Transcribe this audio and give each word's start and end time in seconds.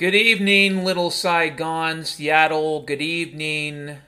Good 0.00 0.14
evening, 0.14 0.82
little 0.82 1.10
Saigon, 1.10 2.06
Seattle. 2.06 2.80
Good 2.80 3.02
evening 3.02 3.98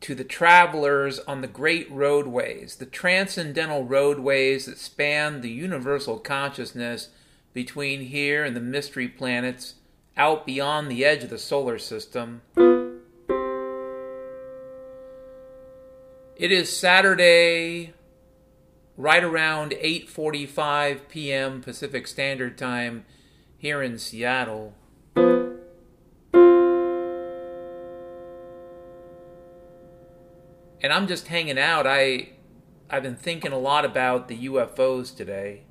to 0.00 0.14
the 0.14 0.24
travelers 0.24 1.18
on 1.18 1.42
the 1.42 1.46
great 1.46 1.92
roadways, 1.92 2.76
the 2.76 2.86
transcendental 2.86 3.84
roadways 3.84 4.64
that 4.64 4.78
span 4.78 5.42
the 5.42 5.50
universal 5.50 6.18
consciousness 6.18 7.10
between 7.52 8.00
here 8.06 8.42
and 8.42 8.56
the 8.56 8.60
mystery 8.62 9.06
planets 9.06 9.74
out 10.16 10.46
beyond 10.46 10.90
the 10.90 11.04
edge 11.04 11.22
of 11.24 11.28
the 11.28 11.36
solar 11.36 11.78
system. 11.78 12.40
It 16.36 16.50
is 16.50 16.74
Saturday 16.74 17.92
right 18.96 19.22
around 19.22 19.72
8:45 19.72 21.00
p.m. 21.10 21.60
Pacific 21.60 22.06
Standard 22.06 22.56
Time 22.56 23.04
here 23.58 23.82
in 23.82 23.98
Seattle. 23.98 24.72
And 30.82 30.92
I'm 30.92 31.06
just 31.06 31.28
hanging 31.28 31.58
out. 31.58 31.86
I 31.86 32.30
I've 32.90 33.02
been 33.02 33.16
thinking 33.16 33.52
a 33.52 33.58
lot 33.58 33.84
about 33.84 34.28
the 34.28 34.46
UFOs 34.48 35.16
today. 35.16 35.62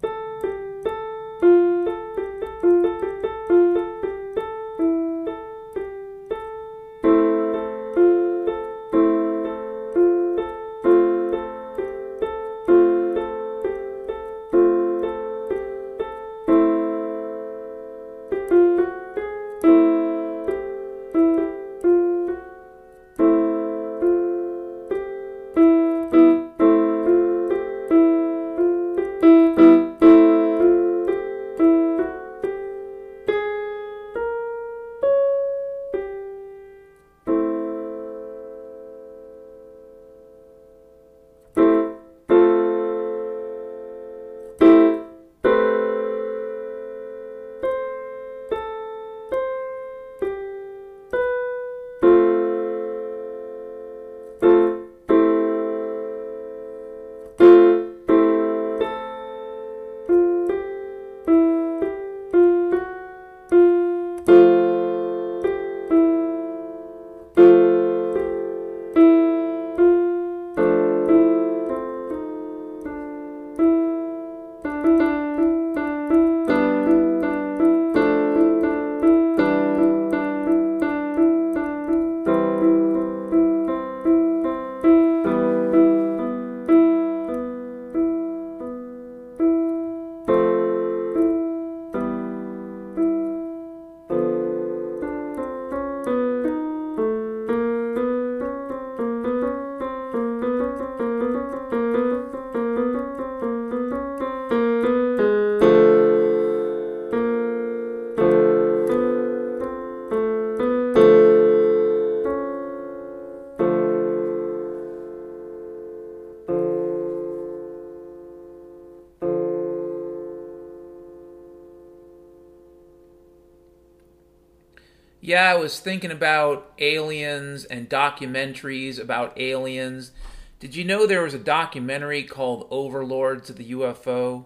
Yeah, 125.32 125.50
I 125.50 125.56
was 125.56 125.80
thinking 125.80 126.12
about 126.12 126.74
aliens 126.78 127.64
and 127.64 127.90
documentaries 127.90 129.00
about 129.00 129.40
aliens. 129.40 130.12
Did 130.60 130.76
you 130.76 130.84
know 130.84 131.08
there 131.08 131.24
was 131.24 131.34
a 131.34 131.40
documentary 131.40 132.24
called 132.24 132.68
Overlords 132.70 133.50
of 133.50 133.56
the 133.56 133.72
UFO? 133.72 134.44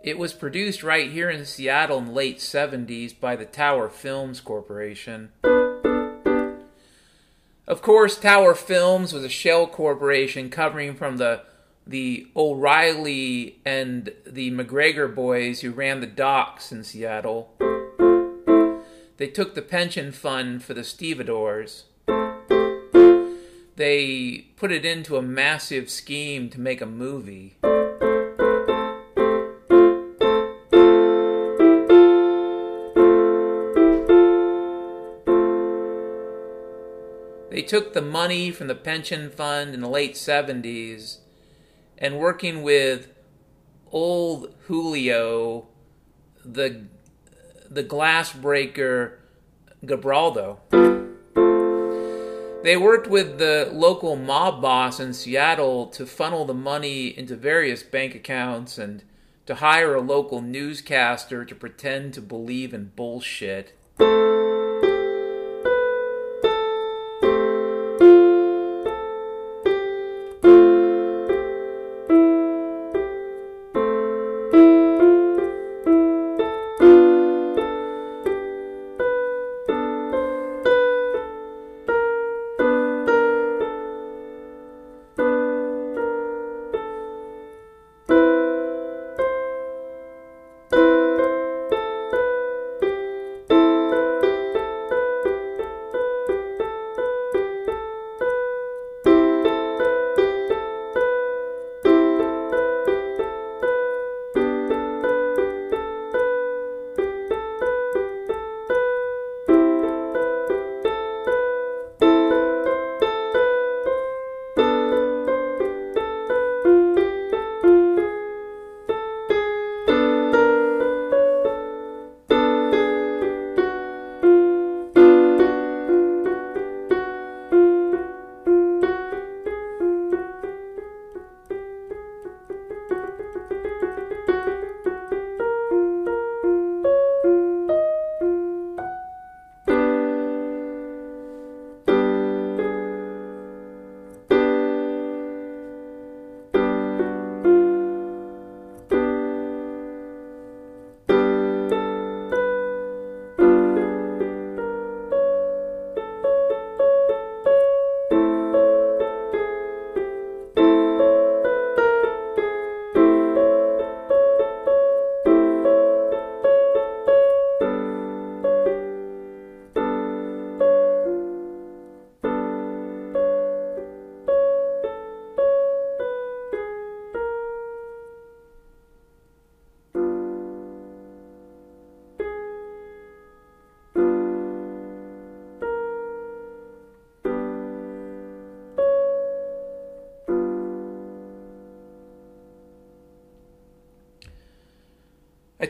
It 0.00 0.16
was 0.16 0.32
produced 0.32 0.84
right 0.84 1.10
here 1.10 1.28
in 1.28 1.44
Seattle 1.44 1.98
in 1.98 2.04
the 2.04 2.12
late 2.12 2.38
70s 2.38 3.18
by 3.18 3.34
the 3.34 3.44
Tower 3.44 3.88
Films 3.88 4.40
Corporation. 4.40 5.32
Of 7.66 7.82
course, 7.82 8.16
Tower 8.16 8.54
Films 8.54 9.12
was 9.12 9.24
a 9.24 9.28
shell 9.28 9.66
corporation 9.66 10.50
covering 10.50 10.94
from 10.94 11.16
the 11.16 11.42
the 11.84 12.28
O'Reilly 12.36 13.58
and 13.66 14.12
the 14.24 14.52
McGregor 14.52 15.12
boys 15.12 15.62
who 15.62 15.72
ran 15.72 15.98
the 15.98 16.06
docks 16.06 16.70
in 16.70 16.84
Seattle. 16.84 17.52
They 19.22 19.28
took 19.28 19.54
the 19.54 19.62
pension 19.62 20.10
fund 20.10 20.64
for 20.64 20.74
the 20.74 20.82
stevedores. 20.82 21.84
They 23.76 24.48
put 24.56 24.72
it 24.72 24.84
into 24.84 25.16
a 25.16 25.22
massive 25.22 25.88
scheme 25.90 26.50
to 26.50 26.60
make 26.60 26.80
a 26.80 26.86
movie. 26.86 27.54
They 37.48 37.62
took 37.62 37.92
the 37.92 38.02
money 38.02 38.50
from 38.50 38.66
the 38.66 38.74
pension 38.74 39.30
fund 39.30 39.72
in 39.72 39.82
the 39.82 39.88
late 39.88 40.14
70s 40.14 41.18
and 41.96 42.18
working 42.18 42.64
with 42.64 43.06
old 43.92 44.52
Julio, 44.66 45.68
the 46.44 46.86
the 47.72 47.82
glass 47.82 48.32
breaker 48.32 49.18
Gabraldo. 49.84 50.58
They 52.62 52.76
worked 52.76 53.08
with 53.08 53.38
the 53.38 53.70
local 53.72 54.14
mob 54.14 54.62
boss 54.62 55.00
in 55.00 55.14
Seattle 55.14 55.86
to 55.88 56.06
funnel 56.06 56.44
the 56.44 56.54
money 56.54 57.08
into 57.08 57.34
various 57.34 57.82
bank 57.82 58.14
accounts 58.14 58.78
and 58.78 59.02
to 59.46 59.56
hire 59.56 59.94
a 59.94 60.00
local 60.00 60.40
newscaster 60.40 61.44
to 61.44 61.54
pretend 61.54 62.14
to 62.14 62.20
believe 62.20 62.72
in 62.72 62.92
bullshit. 62.94 63.76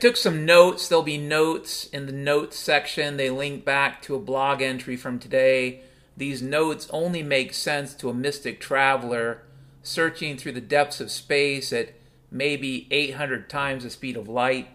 Took 0.03 0.17
some 0.17 0.45
notes. 0.45 0.89
There'll 0.89 1.05
be 1.05 1.17
notes 1.17 1.85
in 1.85 2.07
the 2.07 2.13
notes 2.13 2.59
section. 2.59 3.19
They 3.19 3.31
link 3.31 3.65
back 3.65 4.03
to 4.03 4.17
a 4.17 4.19
blog 4.19 4.61
entry 4.61 4.97
from 4.97 5.21
today. 5.21 5.83
These 6.17 6.43
notes 6.43 6.89
only 6.91 7.23
make 7.23 7.55
sense 7.55 7.95
to 7.95 8.11
a 8.11 8.15
mystic 8.15 8.59
traveler 8.59 9.45
searching 9.85 10.37
through 10.37 10.53
the 10.53 10.61
depths 10.61 11.01
of 11.01 11.13
space 11.13 11.73
at 11.73 11.91
maybe 12.33 12.89
800 12.91 13.49
times 13.49 13.85
the 13.85 13.91
speed 13.91 14.17
of 14.17 14.29
light. 14.29 14.71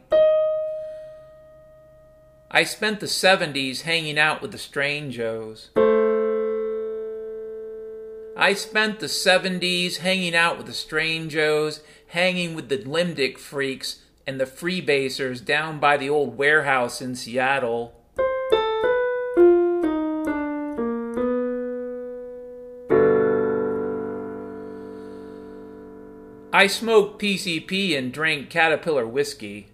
I 2.50 2.64
spent 2.64 3.02
the 3.02 3.08
70s 3.08 3.82
hanging 3.82 4.18
out 4.18 4.42
with 4.42 4.54
the 4.54 4.58
Strangos. 4.58 5.72
I 8.38 8.54
spent 8.54 9.02
the 9.02 9.08
70s 9.08 9.98
hanging 9.98 10.36
out 10.36 10.58
with 10.58 10.68
the 10.68 10.72
Strangos, 10.72 11.82
hanging 12.08 12.56
with 12.56 12.70
the 12.70 12.78
Limdick 12.78 13.38
freaks 13.38 14.04
and 14.28 14.42
the 14.42 14.46
freebasers 14.46 15.44
down 15.44 15.80
by 15.80 15.96
the 15.96 16.10
old 16.10 16.38
warehouse 16.38 17.02
in 17.02 17.16
Seattle. 17.16 17.94
I 26.52 26.68
smoked 26.68 27.22
PCP 27.22 27.98
and 27.98 28.12
drank 28.12 28.50
Caterpillar 28.50 29.08
whiskey. 29.08 29.68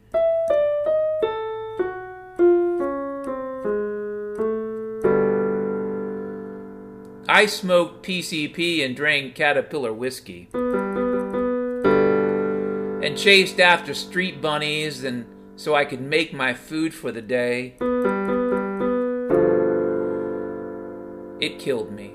I 7.28 7.48
smoked 7.48 8.06
PCP 8.06 8.86
and 8.86 8.96
drank 8.96 9.34
Caterpillar 9.34 9.94
whiskey 9.94 10.50
and 13.04 13.18
chased 13.18 13.60
after 13.60 13.94
street 13.94 14.42
bunnies 14.42 15.04
and 15.04 15.26
so 15.58 15.76
I 15.76 15.84
could 15.84 16.00
make 16.00 16.34
my 16.34 16.54
food 16.54 16.94
for 16.94 17.12
the 17.12 17.22
day. 17.22 17.76
It 21.42 21.60
killed 21.60 21.92
me. 21.92 22.14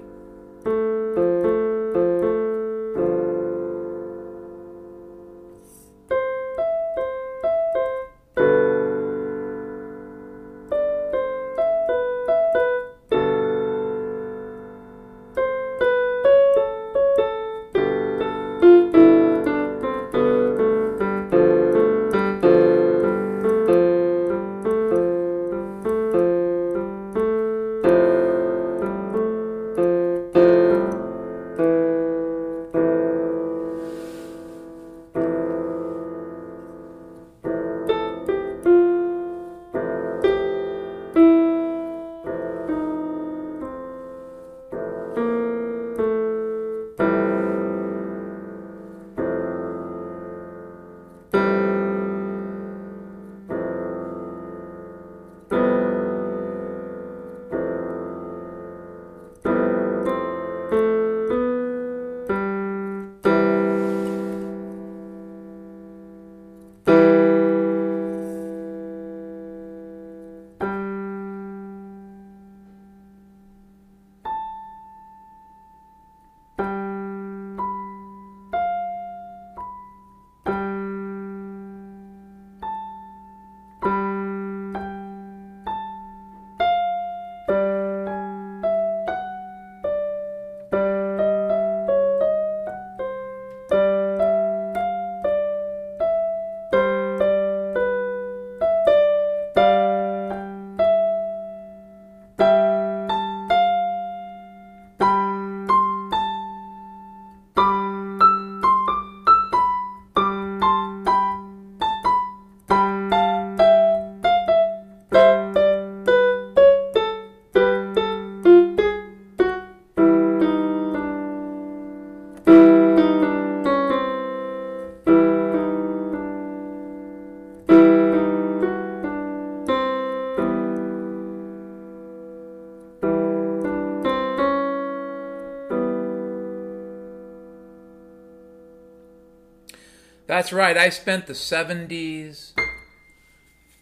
That's 140.39 140.53
right, 140.53 140.79
I 140.79 140.89
spent 140.91 141.27
the 141.27 141.33
70s 141.33 142.53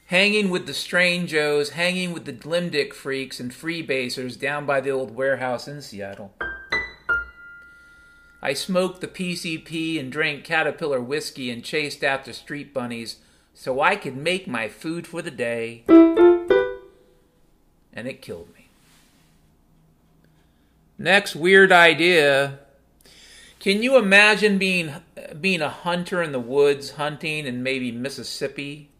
hanging 0.06 0.48
with 0.48 0.64
the 0.64 0.72
Strangos, 0.72 1.72
hanging 1.72 2.14
with 2.14 2.25
the 2.25 2.32
Limdick 2.32 2.94
freaks 2.94 3.38
and 3.38 3.52
freebasers 3.52 4.40
down 4.40 4.64
by 4.64 4.80
the 4.80 4.88
old 4.88 5.14
warehouse 5.14 5.68
in 5.68 5.82
Seattle. 5.82 6.32
I 8.40 8.54
smoked 8.54 9.02
the 9.02 9.06
PCP 9.06 10.00
and 10.00 10.10
drank 10.10 10.44
Caterpillar 10.44 11.02
whiskey 11.02 11.50
and 11.50 11.62
chased 11.62 12.02
after 12.02 12.32
street 12.32 12.72
bunnies 12.72 13.16
so 13.52 13.82
I 13.82 13.94
could 13.94 14.16
make 14.16 14.48
my 14.48 14.66
food 14.66 15.06
for 15.06 15.20
the 15.20 15.30
day. 15.30 15.84
And 17.92 18.08
it 18.08 18.22
killed 18.22 18.48
me. 18.54 18.68
Next 20.96 21.36
weird 21.36 21.70
idea 21.70 22.60
can 23.66 23.82
you 23.82 23.96
imagine 23.96 24.58
being 24.58 24.94
being 25.40 25.61
a 25.61 25.68
hunter 25.68 26.23
in 26.23 26.30
the 26.30 26.38
woods, 26.38 26.92
hunting 26.92 27.49
in 27.49 27.64
maybe 27.64 27.90
Mississippi? 27.90 28.90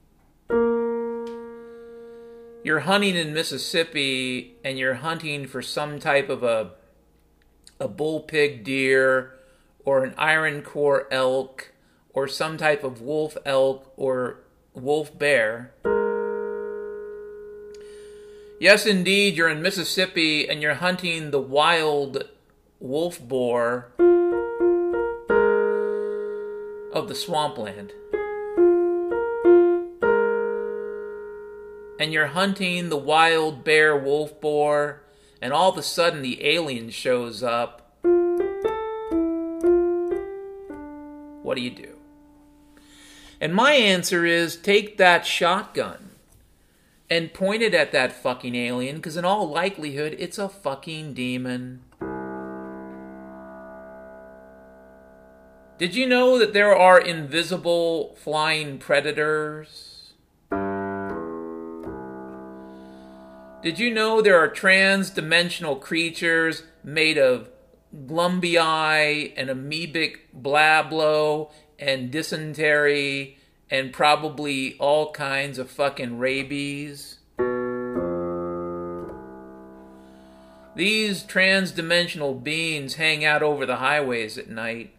You're 2.64 2.80
hunting 2.80 3.14
in 3.14 3.32
Mississippi 3.32 4.56
and 4.64 4.76
you're 4.76 4.94
hunting 4.94 5.46
for 5.46 5.62
some 5.62 6.00
type 6.00 6.28
of 6.28 6.42
a 6.42 6.73
a 7.78 7.87
bull 7.87 8.18
pig 8.18 8.64
deer 8.64 9.35
or 9.85 10.02
an 10.02 10.14
iron 10.18 10.62
core 10.62 11.06
elk 11.12 11.73
or 12.12 12.26
some 12.26 12.56
type 12.56 12.82
of 12.82 13.00
wolf 13.00 13.37
elk 13.46 13.92
or 13.96 14.40
wolf 14.75 15.16
bear. 15.16 15.75
Yes, 18.58 18.85
indeed, 18.85 19.37
you're 19.37 19.49
in 19.49 19.62
Mississippi 19.62 20.49
and 20.49 20.61
you're 20.61 20.75
hunting 20.75 21.30
the 21.30 21.40
wild 21.40 22.25
wolf 22.80 23.20
boar 23.20 23.92
of 26.96 27.08
the 27.08 27.14
swampland. 27.14 27.92
And 32.00 32.10
you're 32.10 32.28
hunting 32.28 32.88
the 32.88 32.96
wild 32.96 33.64
bear 33.64 33.94
wolf 33.94 34.40
boar, 34.40 35.02
and 35.42 35.52
all 35.52 35.70
of 35.70 35.76
a 35.76 35.82
sudden 35.82 36.22
the 36.22 36.42
alien 36.46 36.88
shows 36.88 37.42
up. 37.42 37.92
What 41.42 41.56
do 41.56 41.60
you 41.60 41.70
do? 41.70 41.96
And 43.42 43.54
my 43.54 43.72
answer 43.72 44.24
is 44.24 44.56
take 44.56 44.96
that 44.96 45.26
shotgun 45.26 46.12
and 47.10 47.34
point 47.34 47.60
it 47.60 47.74
at 47.74 47.92
that 47.92 48.12
fucking 48.12 48.54
alien, 48.54 48.96
because 48.96 49.18
in 49.18 49.24
all 49.26 49.48
likelihood, 49.48 50.16
it's 50.18 50.38
a 50.38 50.48
fucking 50.48 51.12
demon. 51.12 51.82
Did 55.78 55.95
you 55.95 56.06
know 56.06 56.38
that 56.38 56.54
there 56.54 56.75
are 56.75 56.99
invisible 56.99 58.14
flying 58.16 58.78
predators? 58.78 60.14
Did 63.62 63.78
you 63.78 63.92
know 63.92 64.23
there 64.23 64.38
are 64.38 64.49
trans 64.49 65.11
dimensional 65.11 65.76
creatures 65.76 66.62
made 66.83 67.18
of 67.18 67.50
glumbii 67.95 69.35
and 69.37 69.50
amoebic 69.50 70.21
blablo 70.35 71.50
and 71.78 72.11
dysentery 72.11 73.37
and 73.71 73.92
probably 73.92 74.78
all 74.78 75.12
kinds 75.12 75.59
of 75.59 75.71
fucking 75.71 76.18
rabies? 76.18 77.18
These 80.75 81.23
trans 81.25 81.71
dimensional 81.71 82.33
beings 82.33 82.95
hang 82.95 83.26
out 83.26 83.42
over 83.42 83.66
the 83.66 83.76
highways 83.76 84.38
at 84.38 84.49
night 84.49 84.95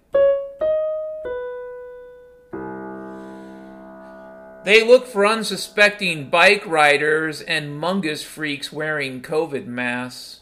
They 4.68 4.84
look 4.86 5.08
for 5.08 5.26
unsuspecting 5.26 6.30
bike 6.30 6.66
riders 6.66 7.40
and 7.40 7.82
mungus 7.82 8.22
freaks 8.22 8.70
wearing 8.70 9.22
COVID 9.22 9.66
masks. 9.66 10.42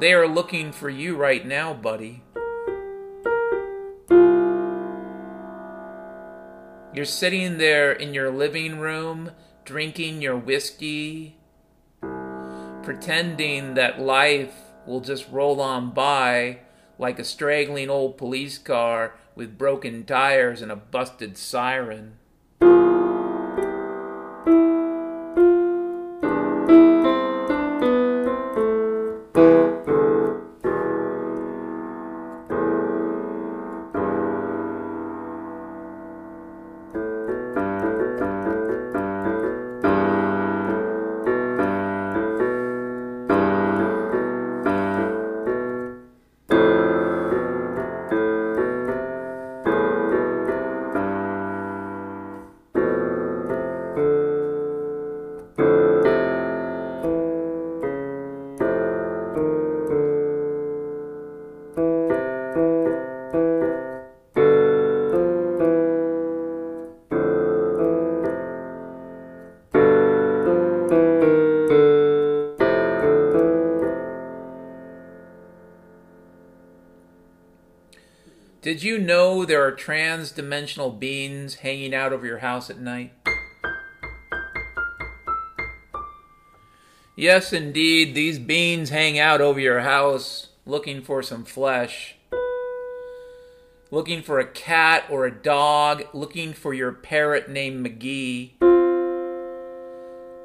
They 0.00 0.14
are 0.14 0.26
looking 0.26 0.72
for 0.72 0.88
you 0.88 1.16
right 1.16 1.46
now, 1.46 1.74
buddy. 1.74 2.22
You're 6.94 7.04
sitting 7.04 7.58
there 7.58 7.92
in 7.92 8.14
your 8.14 8.30
living 8.30 8.78
room 8.78 9.32
drinking 9.66 10.22
your 10.22 10.38
whiskey, 10.38 11.36
pretending 12.82 13.74
that 13.74 14.00
life 14.00 14.54
will 14.86 15.02
just 15.02 15.30
roll 15.30 15.60
on 15.60 15.90
by 15.90 16.60
like 16.98 17.18
a 17.18 17.24
straggling 17.24 17.90
old 17.90 18.16
police 18.16 18.56
car 18.56 19.12
with 19.34 19.58
broken 19.58 20.04
tires 20.04 20.62
and 20.62 20.70
a 20.70 20.76
busted 20.76 21.36
siren. 21.36 22.18
Did 78.64 78.82
you 78.82 78.96
know 78.96 79.44
there 79.44 79.62
are 79.62 79.72
trans 79.72 80.32
dimensional 80.32 80.88
beings 80.90 81.56
hanging 81.56 81.94
out 81.94 82.14
over 82.14 82.24
your 82.24 82.38
house 82.38 82.70
at 82.70 82.78
night? 82.78 83.12
Yes, 87.14 87.52
indeed, 87.52 88.14
these 88.14 88.38
beings 88.38 88.88
hang 88.88 89.18
out 89.18 89.42
over 89.42 89.60
your 89.60 89.80
house 89.80 90.48
looking 90.64 91.02
for 91.02 91.22
some 91.22 91.44
flesh. 91.44 92.16
Looking 93.90 94.22
for 94.22 94.38
a 94.38 94.46
cat 94.46 95.04
or 95.10 95.26
a 95.26 95.30
dog, 95.30 96.04
looking 96.14 96.54
for 96.54 96.72
your 96.72 96.92
parrot 96.92 97.50
named 97.50 97.86
McGee. 97.86 98.52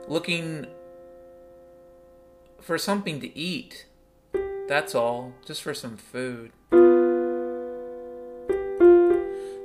Looking 0.10 0.68
for 2.60 2.78
something 2.78 3.22
to 3.22 3.38
eat. 3.38 3.86
That's 4.68 4.94
all, 4.94 5.36
just 5.46 5.62
for 5.62 5.74
some 5.74 5.96
food. 5.96 6.52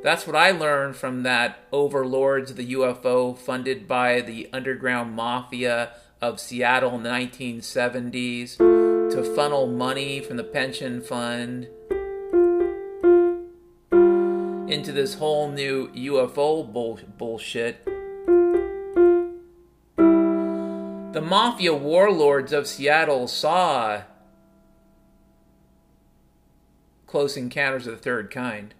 That's 0.04 0.26
what 0.26 0.37
I 0.37 0.50
learned 0.50 0.96
from 0.96 1.23
that 1.23 1.61
Overlords 1.73 2.50
of 2.50 2.58
the 2.58 2.75
UFO 2.75 3.38
funded 3.38 3.88
by 3.88 4.20
the 4.20 4.50
underground 4.52 5.14
mafia 5.14 5.94
of 6.20 6.38
Seattle 6.38 6.94
in 6.96 7.04
the 7.04 7.08
1970s 7.08 8.58
to 8.58 9.34
funnel 9.34 9.66
money 9.66 10.20
from 10.20 10.37
the 10.37 10.44
pension 10.44 11.00
fund 11.00 11.68
into 14.70 14.92
this 14.92 15.14
whole 15.14 15.50
new 15.50 15.88
UFO 15.88 16.70
bull- 16.70 17.00
bullshit. 17.16 17.82
The 19.96 21.23
mafia 21.23 21.73
warlords 21.73 22.52
of 22.52 22.66
Seattle 22.66 23.26
saw 23.26 24.02
Close 27.06 27.38
Encounters 27.38 27.87
of 27.87 27.94
the 27.94 28.02
Third 28.02 28.30
Kind. 28.30 28.75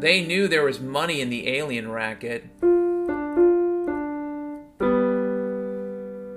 They 0.00 0.24
knew 0.24 0.48
there 0.48 0.64
was 0.64 0.80
money 0.80 1.20
in 1.20 1.28
the 1.28 1.46
alien 1.46 1.90
racket. 1.90 2.44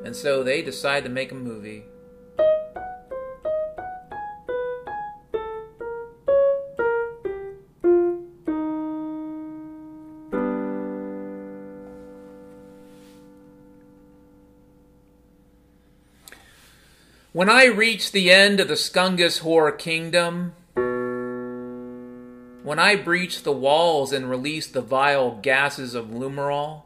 And 0.04 0.14
so 0.14 0.44
they 0.44 0.62
decided 0.62 1.06
to 1.06 1.10
make 1.10 1.32
a 1.32 1.36
movie. 1.36 1.86
When 17.32 17.50
I 17.50 17.66
reached 17.68 18.12
the 18.12 18.30
end 18.30 18.60
of 18.60 18.68
the 18.68 18.74
Skungus 18.74 19.40
Horror 19.40 19.72
Kingdom, 19.72 20.54
when 22.64 22.80
I 22.80 22.96
breached 22.96 23.44
the 23.44 23.52
walls 23.52 24.14
and 24.14 24.30
released 24.30 24.74
the 24.74 24.82
vile 24.82 25.40
gases 25.42 25.96
of 25.96 26.08
Lumerol, 26.08 26.84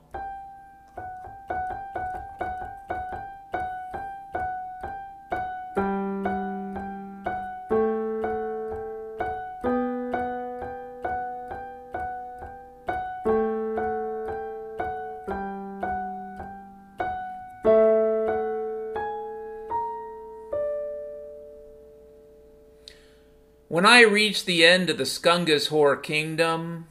I 23.97 24.01
reached 24.01 24.45
the 24.45 24.63
end 24.63 24.91
of 24.91 24.99
the 24.99 25.05
Skungus 25.05 25.69
Horror 25.69 25.97
Kingdom, 25.97 26.85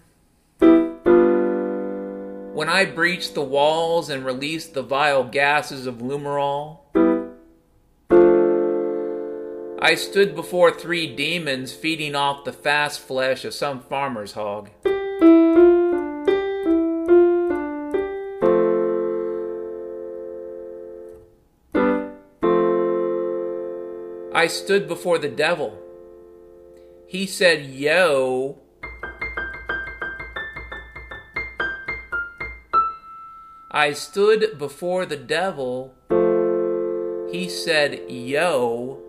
when 0.58 2.68
I 2.68 2.84
breached 2.84 3.34
the 3.34 3.44
walls 3.44 4.10
and 4.10 4.26
released 4.26 4.74
the 4.74 4.82
vile 4.82 5.22
gases 5.22 5.86
of 5.86 5.98
Lumerol, 5.98 6.80
I 9.80 9.94
stood 9.94 10.34
before 10.34 10.72
three 10.72 11.14
demons 11.14 11.72
feeding 11.72 12.16
off 12.16 12.44
the 12.44 12.52
fast 12.52 12.98
flesh 12.98 13.44
of 13.44 13.54
some 13.54 13.82
farmer's 13.82 14.32
hog. 14.32 14.70
I 24.34 24.48
stood 24.48 24.88
before 24.88 25.18
the 25.18 25.28
devil 25.28 25.85
he 27.06 27.26
said, 27.26 27.66
Yo. 27.66 28.58
I 33.70 33.92
stood 33.92 34.58
before 34.58 35.06
the 35.06 35.16
devil. 35.16 35.94
He 37.30 37.48
said, 37.48 38.10
Yo. 38.10 39.02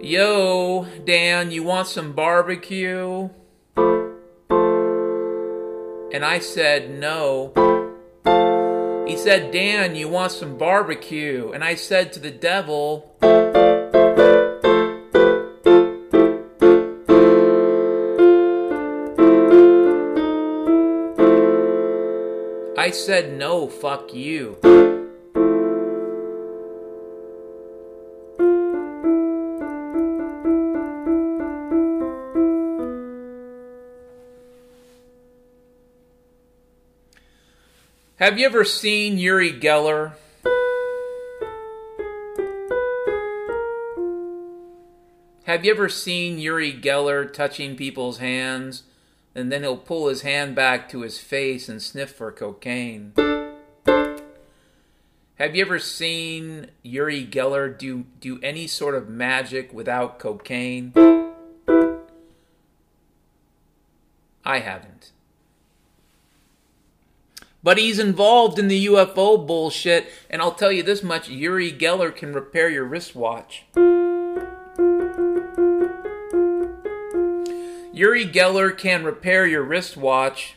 Yo, 0.00 0.86
Dan, 1.04 1.52
you 1.52 1.62
want 1.62 1.86
some 1.86 2.12
barbecue? 2.12 3.28
And 6.12 6.24
I 6.24 6.40
said, 6.40 6.90
No. 6.90 7.81
He 9.06 9.16
said, 9.16 9.52
Dan, 9.52 9.94
you 9.94 10.08
want 10.08 10.32
some 10.32 10.56
barbecue? 10.56 11.50
And 11.52 11.62
I 11.62 11.74
said 11.74 12.12
to 12.14 12.20
the 12.20 12.30
devil, 12.30 13.14
I 22.78 22.90
said, 22.90 23.36
no, 23.38 23.68
fuck 23.68 24.14
you. 24.14 25.01
Have 38.22 38.38
you 38.38 38.46
ever 38.46 38.64
seen 38.64 39.18
Uri 39.18 39.52
Geller? 39.52 40.12
Have 45.42 45.64
you 45.64 45.72
ever 45.72 45.88
seen 45.88 46.38
Uri 46.38 46.72
Geller 46.72 47.32
touching 47.32 47.74
people's 47.74 48.18
hands 48.18 48.84
and 49.34 49.50
then 49.50 49.62
he'll 49.62 49.76
pull 49.76 50.06
his 50.06 50.22
hand 50.22 50.54
back 50.54 50.88
to 50.90 51.00
his 51.00 51.18
face 51.18 51.68
and 51.68 51.82
sniff 51.82 52.12
for 52.12 52.30
cocaine? 52.30 53.12
Have 53.86 55.56
you 55.56 55.64
ever 55.64 55.80
seen 55.80 56.68
Uri 56.84 57.26
Geller 57.26 57.76
do, 57.76 58.04
do 58.20 58.38
any 58.40 58.68
sort 58.68 58.94
of 58.94 59.08
magic 59.08 59.74
without 59.74 60.20
cocaine? 60.20 60.92
I 64.44 64.60
haven't. 64.60 65.10
But 67.62 67.78
he's 67.78 68.00
involved 68.00 68.58
in 68.58 68.66
the 68.68 68.86
UFO 68.86 69.46
bullshit, 69.46 70.06
and 70.28 70.42
I'll 70.42 70.54
tell 70.54 70.72
you 70.72 70.82
this 70.82 71.02
much 71.02 71.28
Uri 71.28 71.72
Geller 71.72 72.14
can 72.14 72.32
repair 72.32 72.68
your 72.68 72.84
wristwatch. 72.84 73.64
Uri 77.92 78.26
Geller 78.26 78.76
can 78.76 79.04
repair 79.04 79.46
your 79.46 79.62
wristwatch. 79.62 80.56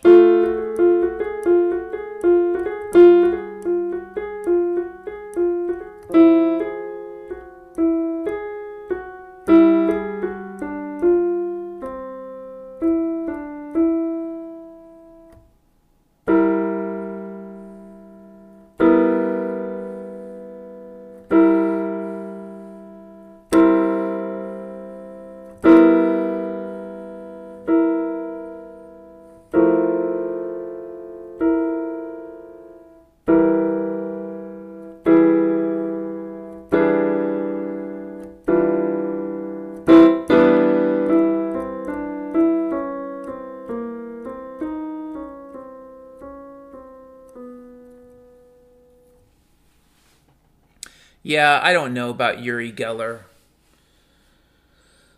Yeah, 51.36 51.60
I 51.62 51.74
don't 51.74 51.94
know 51.94 52.12
about 52.12 52.40
Uri 52.40 52.72
Geller. 52.72 53.24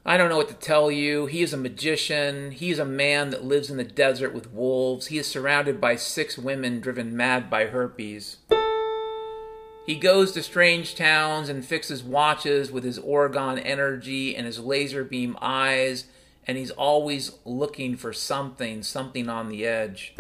I 0.04 0.18
don't 0.18 0.30
know 0.30 0.38
what 0.38 0.48
to 0.48 0.56
tell 0.56 0.90
you. 0.90 1.28
He 1.28 1.44
is 1.44 1.54
a 1.54 1.58
magician. 1.58 2.50
He 2.50 2.72
is 2.72 2.80
a 2.80 2.86
man 2.86 3.30
that 3.30 3.46
lives 3.46 3.70
in 3.70 3.78
the 3.78 3.84
desert 3.84 4.34
with 4.34 4.52
wolves. 4.52 5.08
He 5.08 5.20
is 5.20 5.28
surrounded 5.28 5.80
by 5.80 5.96
six 5.96 6.36
women 6.36 6.80
driven 6.80 7.16
mad 7.16 7.52
by 7.52 7.68
herpes. 7.68 8.38
He 9.86 9.94
goes 9.94 10.32
to 10.32 10.42
strange 10.42 10.96
towns 10.96 11.50
and 11.50 11.64
fixes 11.64 12.02
watches 12.02 12.72
with 12.72 12.84
his 12.84 12.98
orgone 12.98 13.62
energy 13.64 14.36
and 14.36 14.48
his 14.48 14.58
laser 14.58 15.04
beam 15.04 15.38
eyes, 15.40 16.06
and 16.48 16.58
he's 16.58 16.72
always 16.72 17.34
looking 17.46 17.96
for 17.96 18.12
something, 18.12 18.82
something 18.82 19.30
on 19.30 19.50
the 19.50 19.68
edge. 19.68 20.16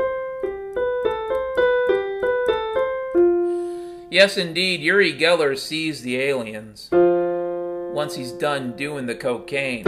Yes, 4.17 4.36
indeed, 4.36 4.82
Uri 4.82 5.13
Geller 5.13 5.56
sees 5.56 6.01
the 6.01 6.17
aliens 6.17 6.89
once 6.91 8.15
he's 8.15 8.32
done 8.32 8.75
doing 8.75 9.06
the 9.06 9.13
cocaine. 9.13 9.84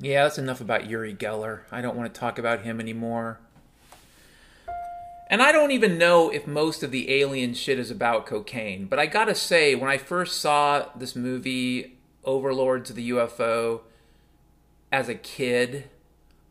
Yeah, 0.00 0.24
that's 0.24 0.38
enough 0.38 0.60
about 0.60 0.90
Uri 0.90 1.14
Geller. 1.14 1.60
I 1.70 1.80
don't 1.80 1.96
want 1.96 2.12
to 2.12 2.18
talk 2.18 2.36
about 2.36 2.62
him 2.62 2.80
anymore. 2.80 3.38
And 5.30 5.40
I 5.40 5.52
don't 5.52 5.70
even 5.70 5.96
know 5.96 6.28
if 6.28 6.48
most 6.48 6.82
of 6.82 6.90
the 6.90 7.08
alien 7.08 7.54
shit 7.54 7.78
is 7.78 7.88
about 7.88 8.26
cocaine, 8.26 8.86
but 8.86 8.98
I 8.98 9.06
gotta 9.06 9.36
say, 9.36 9.76
when 9.76 9.88
I 9.88 9.96
first 9.96 10.40
saw 10.40 10.86
this 10.96 11.14
movie, 11.14 11.98
Overlords 12.24 12.90
of 12.90 12.96
the 12.96 13.10
UFO, 13.10 13.82
as 14.90 15.08
a 15.08 15.14
kid, 15.14 15.88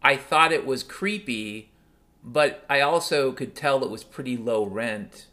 I 0.02 0.16
thought 0.16 0.54
it 0.54 0.66
was 0.66 0.84
creepy, 0.84 1.72
but 2.24 2.64
I 2.70 2.80
also 2.80 3.34
could 3.34 3.54
tell 3.54 3.84
it 3.84 3.90
was 3.90 4.06
pretty 4.06 4.38
low 4.38 4.66
rent. 4.66 5.28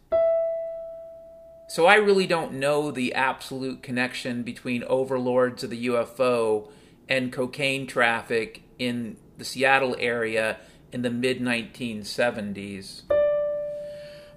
So 1.68 1.86
I 1.86 1.94
really 1.94 2.26
don't 2.26 2.54
know 2.54 2.90
the 2.90 3.14
absolute 3.14 3.80
connection 3.80 4.42
between 4.42 4.82
Overlords 4.82 5.62
of 5.62 5.70
the 5.70 5.86
UFO 5.86 6.68
and 7.08 7.32
cocaine 7.32 7.86
traffic 7.86 8.62
in 8.76 9.18
the 9.38 9.44
Seattle 9.44 9.94
area 10.00 10.58
in 10.90 11.02
the 11.02 11.10
mid 11.10 11.40
1970s. 11.40 13.02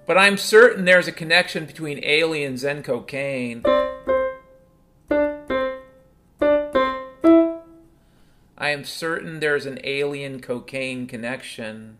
But 0.06 0.18
I'm 0.18 0.36
certain 0.36 0.84
there's 0.84 1.08
a 1.08 1.12
connection 1.12 1.66
between 1.66 2.04
aliens 2.04 2.64
and 2.64 2.84
cocaine. 2.84 3.62
I 8.58 8.70
am 8.70 8.84
certain 8.84 9.40
there's 9.40 9.66
an 9.66 9.78
alien 9.84 10.40
cocaine 10.40 11.06
connection. 11.06 11.98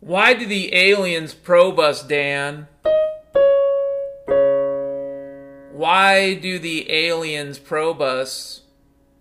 Why 0.00 0.32
do 0.32 0.46
the 0.46 0.72
aliens 0.74 1.34
probe 1.34 1.80
us, 1.80 2.04
Dan? 2.04 2.68
Why 5.72 6.34
do 6.40 6.60
the 6.60 6.88
aliens 6.88 7.58
probe 7.58 8.00
us? 8.00 8.62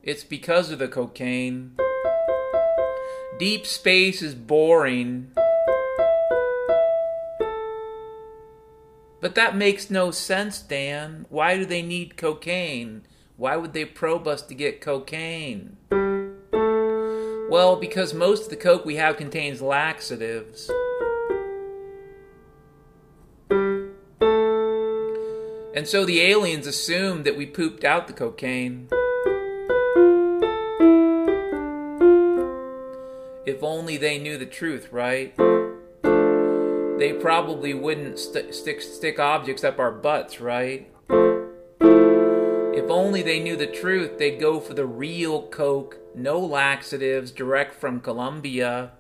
It's 0.03 0.23
because 0.23 0.69
of 0.69 0.77
the 0.77 0.87
cocaine. 0.87 1.75
Deep 3.39 3.65
space 3.65 4.21
is 4.21 4.35
boring. 4.35 5.31
But 9.19 9.33
that 9.33 9.55
makes 9.55 9.89
no 9.89 10.11
sense, 10.11 10.61
Dan. 10.61 11.25
Why 11.29 11.57
do 11.57 11.65
they 11.65 11.81
need 11.81 12.17
cocaine? 12.17 13.01
Why 13.35 13.55
would 13.55 13.73
they 13.73 13.85
probe 13.85 14.27
us 14.27 14.43
to 14.43 14.53
get 14.53 14.79
cocaine? 14.79 15.77
Well, 17.49 17.77
because 17.77 18.13
most 18.13 18.43
of 18.43 18.49
the 18.49 18.57
coke 18.57 18.83
we 18.83 18.97
have 18.97 19.15
contains 19.15 19.61
laxatives. 19.61 20.69
And 25.73 25.87
so 25.87 26.03
the 26.03 26.21
aliens 26.21 26.67
assumed 26.67 27.23
that 27.25 27.37
we 27.37 27.45
pooped 27.45 27.85
out 27.85 28.07
the 28.07 28.13
cocaine. 28.13 28.89
If 33.45 33.63
only 33.63 33.95
they 33.95 34.17
knew 34.17 34.37
the 34.37 34.45
truth, 34.45 34.91
right? 34.91 35.33
They 36.97 37.13
probably 37.13 37.73
wouldn't 37.73 38.19
st- 38.19 38.53
stick 38.53 38.81
stick 38.81 39.19
objects 39.19 39.63
up 39.63 39.79
our 39.79 39.91
butts, 39.91 40.41
right? 40.41 40.91
If 42.77 42.91
only 42.91 43.23
they 43.23 43.39
knew 43.39 43.55
the 43.55 43.65
truth, 43.65 44.19
they'd 44.19 44.39
go 44.39 44.59
for 44.59 44.75
the 44.75 44.85
real 44.85 45.47
coke, 45.47 45.97
no 46.13 46.37
laxatives, 46.37 47.31
direct 47.31 47.73
from 47.73 47.99
Colombia. 47.99 48.91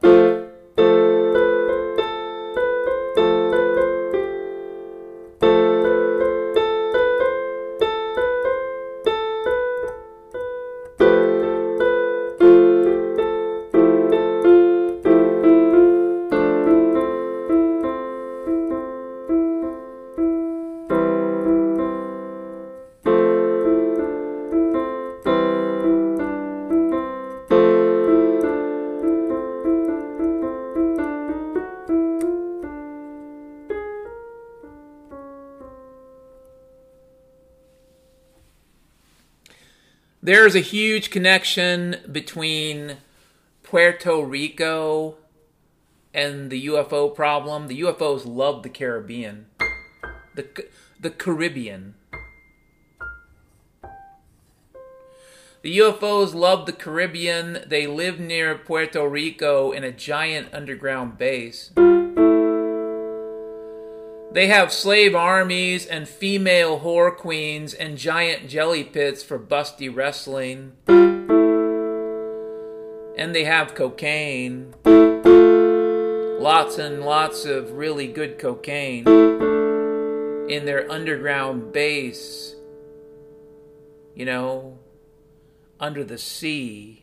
There's 40.27 40.55
a 40.55 40.59
huge 40.59 41.09
connection 41.09 42.01
between 42.11 42.97
Puerto 43.63 44.25
Rico 44.25 45.15
and 46.13 46.49
the 46.49 46.65
UFO 46.65 47.15
problem. 47.15 47.67
The 47.67 47.79
UFOs 47.79 48.23
love 48.25 48.61
the 48.61 48.67
Caribbean. 48.67 49.45
The, 50.35 50.65
the 50.99 51.11
Caribbean. 51.11 51.95
The 55.61 55.77
UFOs 55.77 56.33
love 56.33 56.65
the 56.65 56.73
Caribbean. 56.73 57.59
They 57.65 57.87
live 57.87 58.19
near 58.19 58.57
Puerto 58.57 59.07
Rico 59.07 59.71
in 59.71 59.85
a 59.85 59.93
giant 59.93 60.53
underground 60.53 61.17
base. 61.17 61.71
They 64.37 64.47
have 64.49 64.71
slave 64.71 65.15
armies 65.15 65.87
and 65.87 66.07
female 66.07 66.81
whore 66.81 67.17
queens 67.17 67.73
and 67.73 67.97
giant 67.97 68.47
jelly 68.47 68.83
pits 68.83 69.23
for 69.23 69.39
busty 69.39 69.89
wrestling. 69.89 70.73
And 73.17 73.33
they 73.33 73.45
have 73.45 73.73
cocaine. 73.73 74.75
Lots 76.39 76.77
and 76.77 77.01
lots 77.01 77.45
of 77.45 77.71
really 77.71 78.05
good 78.05 78.37
cocaine 78.37 79.07
in 79.07 80.65
their 80.65 80.87
underground 80.91 81.73
base. 81.73 82.53
You 84.13 84.25
know, 84.25 84.77
under 85.79 86.03
the 86.03 86.19
sea. 86.19 87.01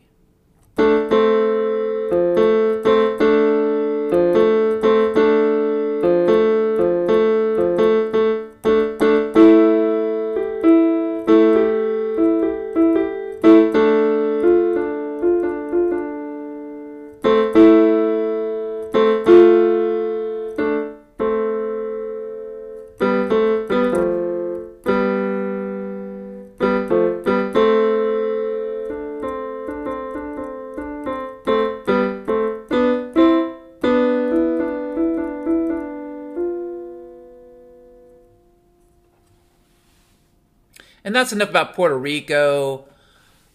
That's 41.25 41.33
enough 41.33 41.49
about 41.49 41.73
Puerto 41.73 41.97
Rico. 41.97 42.85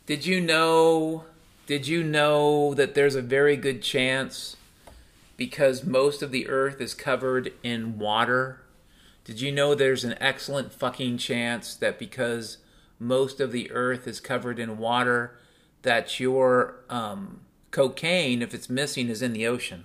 Did 0.04 0.26
you 0.26 0.40
know? 0.40 1.22
Did 1.68 1.86
you 1.86 2.02
know 2.02 2.74
that 2.74 2.94
there's 2.96 3.14
a 3.14 3.22
very 3.22 3.54
good 3.54 3.80
chance 3.80 4.56
because 5.36 5.84
most 5.84 6.20
of 6.20 6.32
the 6.32 6.48
earth 6.48 6.80
is 6.80 6.94
covered 6.94 7.52
in 7.62 7.96
water? 7.96 8.60
Did 9.22 9.40
you 9.40 9.52
know 9.52 9.76
there's 9.76 10.02
an 10.02 10.16
excellent 10.20 10.72
fucking 10.72 11.18
chance 11.18 11.76
that 11.76 11.96
because 11.96 12.58
most 12.98 13.38
of 13.38 13.52
the 13.52 13.70
earth 13.70 14.08
is 14.08 14.18
covered 14.18 14.58
in 14.58 14.76
water, 14.76 15.38
that 15.82 16.18
your 16.18 16.74
um, 16.90 17.42
cocaine, 17.70 18.42
if 18.42 18.52
it's 18.52 18.68
missing, 18.68 19.08
is 19.08 19.22
in 19.22 19.32
the 19.32 19.46
ocean? 19.46 19.84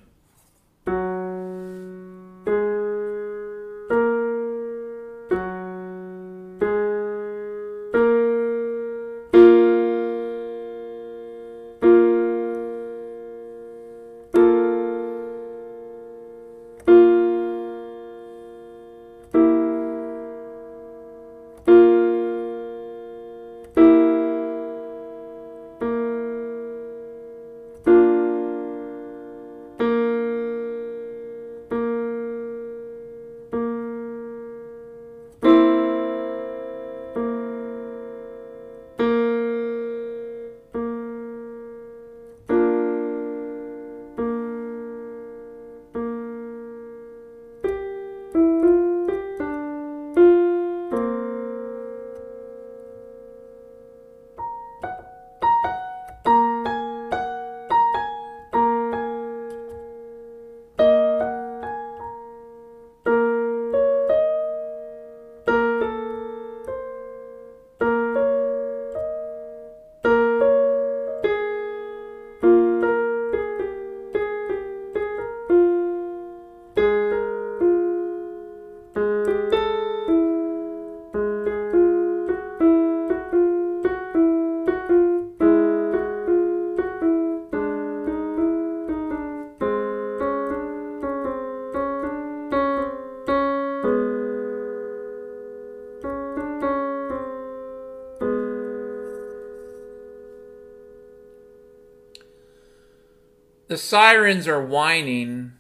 The 103.76 103.82
sirens 103.82 104.48
are 104.48 104.66
whining. 104.66 105.52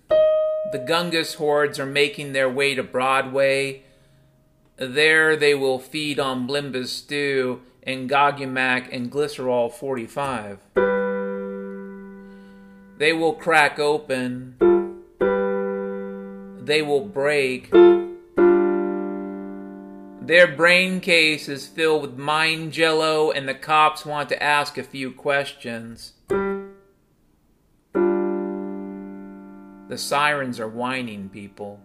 The 0.71 0.79
Gungus 0.79 1.35
hordes 1.35 1.81
are 1.81 1.85
making 1.85 2.31
their 2.31 2.49
way 2.49 2.73
to 2.73 2.81
Broadway. 2.81 3.83
There 4.77 5.35
they 5.35 5.53
will 5.53 5.79
feed 5.79 6.17
on 6.17 6.47
Blimba's 6.47 6.93
stew 6.93 7.59
and 7.83 8.09
Gogumac 8.09 8.87
and 8.89 9.11
Glycerol 9.11 9.69
45. 9.69 10.59
They 12.99 13.11
will 13.11 13.33
crack 13.33 13.79
open. 13.79 14.55
They 16.63 16.81
will 16.81 17.03
break. 17.03 17.69
Their 20.21 20.47
brain 20.55 21.01
case 21.01 21.49
is 21.49 21.67
filled 21.67 22.01
with 22.03 22.17
mind 22.17 22.71
jello, 22.71 23.29
and 23.31 23.45
the 23.45 23.53
cops 23.53 24.05
want 24.05 24.29
to 24.29 24.41
ask 24.41 24.77
a 24.77 24.83
few 24.83 25.11
questions. 25.11 26.13
The 29.95 29.99
sirens 29.99 30.59
are 30.59 30.67
whining 30.67 31.29
people. 31.29 31.79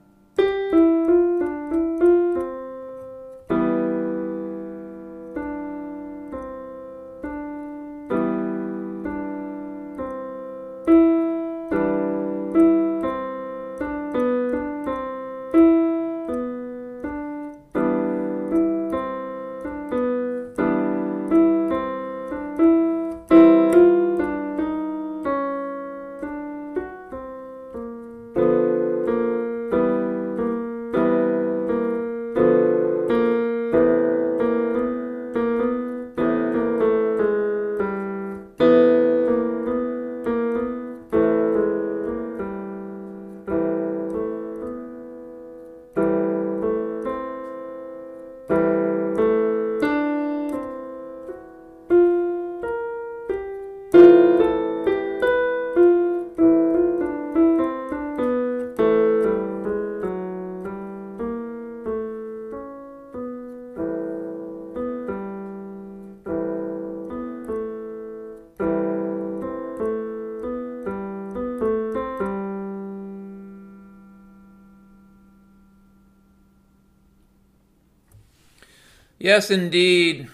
Yes, 79.23 79.51
indeed. 79.51 80.29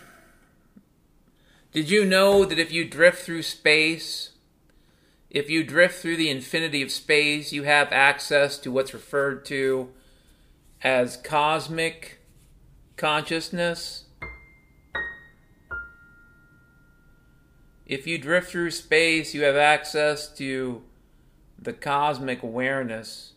Did 1.72 1.90
you 1.90 2.04
know 2.04 2.44
that 2.44 2.60
if 2.60 2.70
you 2.70 2.84
drift 2.84 3.18
through 3.24 3.42
space, 3.42 4.30
if 5.28 5.50
you 5.50 5.64
drift 5.64 6.00
through 6.00 6.18
the 6.18 6.30
infinity 6.30 6.82
of 6.82 6.92
space, 6.92 7.52
you 7.52 7.64
have 7.64 7.90
access 7.90 8.58
to 8.58 8.70
what's 8.70 8.94
referred 8.94 9.44
to 9.46 9.90
as 10.84 11.16
cosmic 11.16 12.20
consciousness? 12.96 14.04
If 17.86 18.06
you 18.06 18.18
drift 18.18 18.52
through 18.52 18.70
space, 18.70 19.34
you 19.34 19.42
have 19.42 19.56
access 19.56 20.28
to 20.36 20.84
the 21.58 21.72
cosmic 21.72 22.44
awareness. 22.44 23.32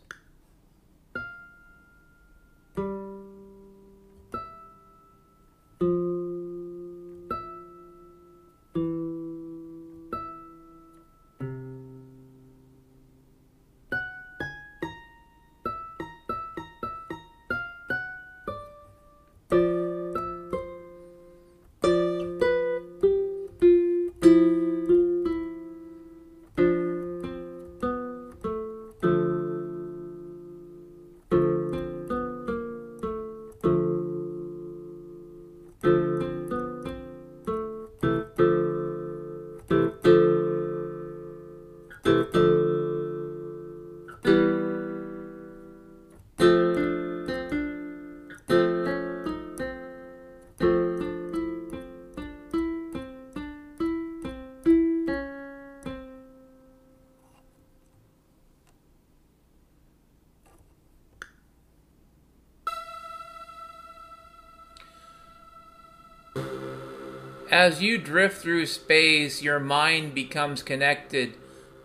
As 67.70 67.84
you 67.84 68.00
drift 68.00 68.42
through 68.42 68.66
space, 68.66 69.44
your 69.44 69.60
mind 69.60 70.16
becomes 70.16 70.64
connected 70.64 71.36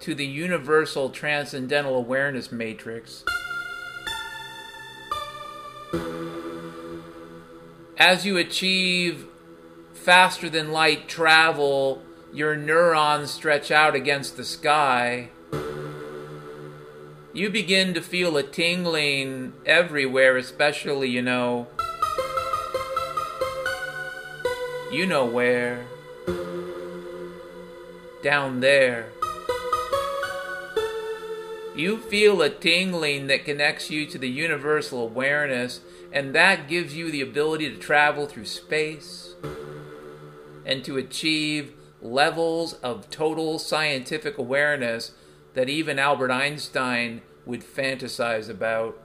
to 0.00 0.14
the 0.14 0.24
universal 0.24 1.10
transcendental 1.10 1.94
awareness 1.94 2.50
matrix. 2.50 3.22
As 7.98 8.24
you 8.24 8.38
achieve 8.38 9.26
faster 9.92 10.48
than 10.48 10.72
light 10.72 11.06
travel, 11.06 12.02
your 12.32 12.56
neurons 12.56 13.30
stretch 13.30 13.70
out 13.70 13.94
against 13.94 14.38
the 14.38 14.44
sky. 14.44 15.28
You 17.34 17.50
begin 17.50 17.92
to 17.92 18.00
feel 18.00 18.38
a 18.38 18.42
tingling 18.42 19.52
everywhere, 19.66 20.38
especially, 20.38 21.10
you 21.10 21.20
know, 21.20 21.66
You 24.94 25.06
know 25.06 25.24
where. 25.24 25.86
Down 28.22 28.60
there. 28.60 29.08
You 31.74 31.98
feel 31.98 32.40
a 32.40 32.48
tingling 32.48 33.26
that 33.26 33.44
connects 33.44 33.90
you 33.90 34.06
to 34.06 34.18
the 34.18 34.28
universal 34.28 35.02
awareness, 35.02 35.80
and 36.12 36.32
that 36.36 36.68
gives 36.68 36.94
you 36.94 37.10
the 37.10 37.22
ability 37.22 37.70
to 37.70 37.76
travel 37.76 38.26
through 38.26 38.44
space 38.44 39.34
and 40.64 40.84
to 40.84 40.96
achieve 40.96 41.72
levels 42.00 42.74
of 42.74 43.10
total 43.10 43.58
scientific 43.58 44.38
awareness 44.38 45.10
that 45.54 45.68
even 45.68 45.98
Albert 45.98 46.30
Einstein 46.30 47.20
would 47.44 47.62
fantasize 47.62 48.48
about. 48.48 49.03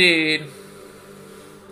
Indeed. 0.00 0.46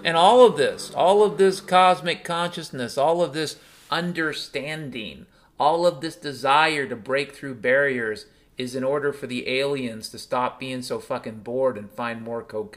And 0.05 0.14
all 0.14 0.45
of 0.45 0.59
this, 0.59 0.93
all 0.95 1.23
of 1.23 1.38
this 1.38 1.62
cosmic 1.62 2.25
consciousness, 2.25 2.99
all 2.99 3.23
of 3.23 3.33
this 3.33 3.57
understanding, 3.91 5.25
all 5.59 5.87
of 5.87 6.03
this 6.03 6.14
desire 6.14 6.87
to 6.88 6.95
break 6.95 7.35
through 7.35 7.55
barriers 7.55 8.27
is 8.59 8.75
in 8.75 8.85
order 8.85 9.14
for 9.14 9.27
the 9.27 9.49
aliens 9.49 10.11
to 10.11 10.19
stop 10.19 10.61
being 10.61 10.83
so 10.83 10.99
fucking 10.99 11.38
bored 11.38 11.79
and 11.79 11.91
find 11.91 12.21
more, 12.21 12.43
co- 12.43 12.69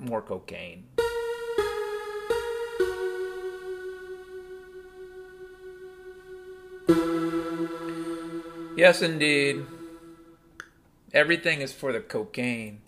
more 0.00 0.20
cocaine. 0.20 0.86
Yes, 8.76 9.02
indeed. 9.02 9.64
Everything 11.14 11.60
is 11.60 11.72
for 11.72 11.92
the 11.92 12.00
cocaine. 12.00 12.80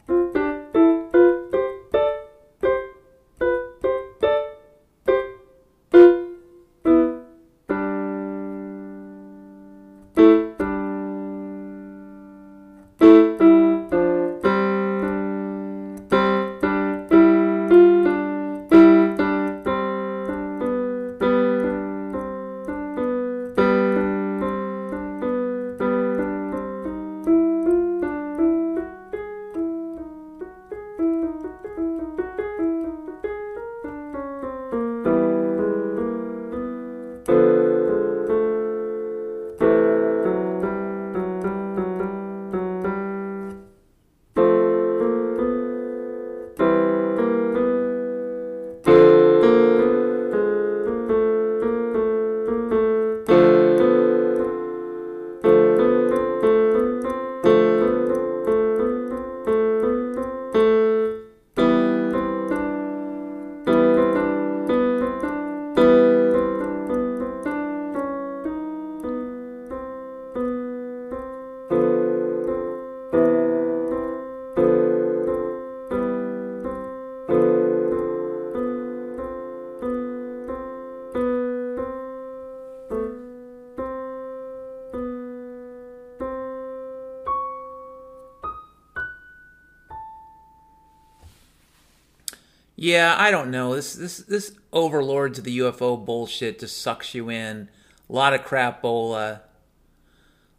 Yeah, 92.89 93.17
I 93.19 93.31
don't 93.31 93.51
know. 93.51 93.75
This 93.75 93.93
this 93.93 94.17
this 94.17 94.53
overlords 94.73 95.39
of 95.39 95.45
the 95.45 95.59
UFO 95.59 96.03
bullshit 96.03 96.61
just 96.61 96.81
sucks 96.81 97.15
you 97.15 97.29
in. 97.29 97.69
A 98.09 98.13
lot 98.13 98.33
of 98.33 98.41
crapola. 98.47 99.41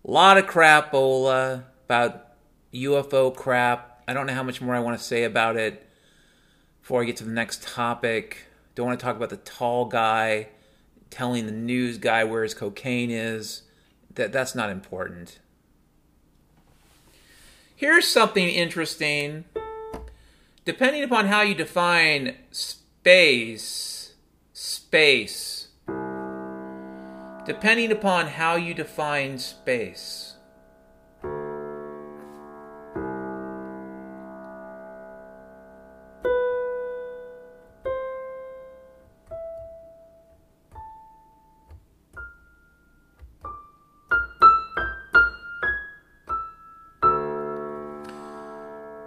A 0.06 0.12
lot 0.12 0.38
of 0.38 0.46
crapola 0.46 1.64
about 1.86 2.34
UFO 2.72 3.36
crap. 3.36 4.04
I 4.08 4.14
don't 4.14 4.28
know 4.28 4.36
how 4.36 4.44
much 4.44 4.62
more 4.62 4.76
I 4.76 4.80
want 4.80 4.96
to 4.96 5.04
say 5.04 5.24
about 5.24 5.58
it 5.58 5.90
before 6.84 7.02
I 7.02 7.06
get 7.06 7.18
to 7.18 7.24
the 7.24 7.32
next 7.32 7.64
topic. 7.64 8.46
Don't 8.76 8.86
want 8.86 9.00
to 9.00 9.04
talk 9.04 9.16
about 9.16 9.32
the 9.32 9.38
tall 9.38 9.86
guy 9.86 10.50
telling 11.10 11.48
the 11.48 11.52
news 11.52 11.98
guy 11.98 12.26
where 12.26 12.44
his 12.44 12.54
cocaine 12.54 13.10
is. 13.10 13.64
That 14.14 14.32
that's 14.32 14.54
not 14.54 14.70
important. 14.70 15.40
Here's 17.76 18.08
something 18.08 18.48
interesting. 18.48 19.46
Depending 20.70 21.02
upon 21.02 21.26
how 21.26 21.42
you 21.42 21.56
define 21.56 22.36
space, 22.52 24.14
space. 24.54 25.70
Depending 27.48 27.92
upon 27.92 28.28
how 28.28 28.56
you 28.56 28.76
define 28.76 29.40
space. 29.40 30.29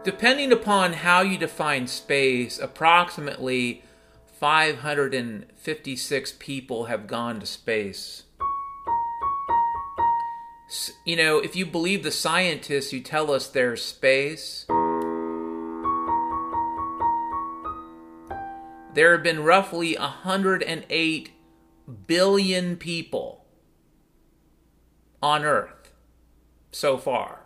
Depending 0.04 0.50
upon 0.50 0.94
how 0.94 1.20
you 1.20 1.38
define 1.38 1.86
space, 1.86 2.58
approximately 2.58 3.84
556 4.40 6.32
people 6.40 6.86
have 6.86 7.06
gone 7.06 7.38
to 7.38 7.46
space. 7.46 8.24
You 11.04 11.14
know, 11.16 11.38
if 11.38 11.54
you 11.54 11.64
believe 11.64 12.02
the 12.02 12.10
scientists 12.10 12.90
who 12.90 12.98
tell 12.98 13.30
us 13.30 13.46
there's 13.46 13.84
space, 13.84 14.64
there 18.94 19.12
have 19.12 19.22
been 19.22 19.44
roughly 19.44 19.94
108 19.96 21.30
billion 22.08 22.76
people 22.76 23.44
on 25.22 25.44
Earth 25.44 25.92
so 26.72 26.98
far. 26.98 27.41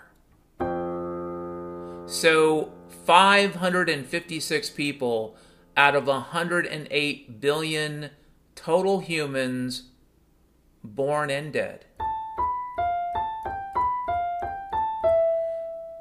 So 2.06 2.72
556 3.04 4.70
people 4.70 5.36
out 5.76 5.96
of 5.96 6.06
108 6.06 7.40
billion 7.40 8.10
total 8.54 9.00
humans 9.00 9.90
born 10.84 11.30
and 11.30 11.52
dead. 11.52 11.84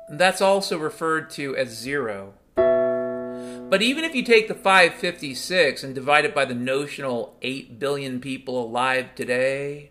That's 0.09 0.41
also 0.41 0.77
referred 0.77 1.31
to 1.31 1.57
as 1.57 1.69
zero. 1.69 2.35
But 2.55 3.81
even 3.81 4.03
if 4.03 4.13
you 4.13 4.21
take 4.21 4.47
the 4.47 4.53
556 4.53 5.83
and 5.83 5.95
divide 5.95 6.23
it 6.23 6.35
by 6.35 6.45
the 6.45 6.53
notional 6.53 7.35
8 7.41 7.79
billion 7.79 8.19
people 8.21 8.63
alive 8.63 9.15
today, 9.15 9.89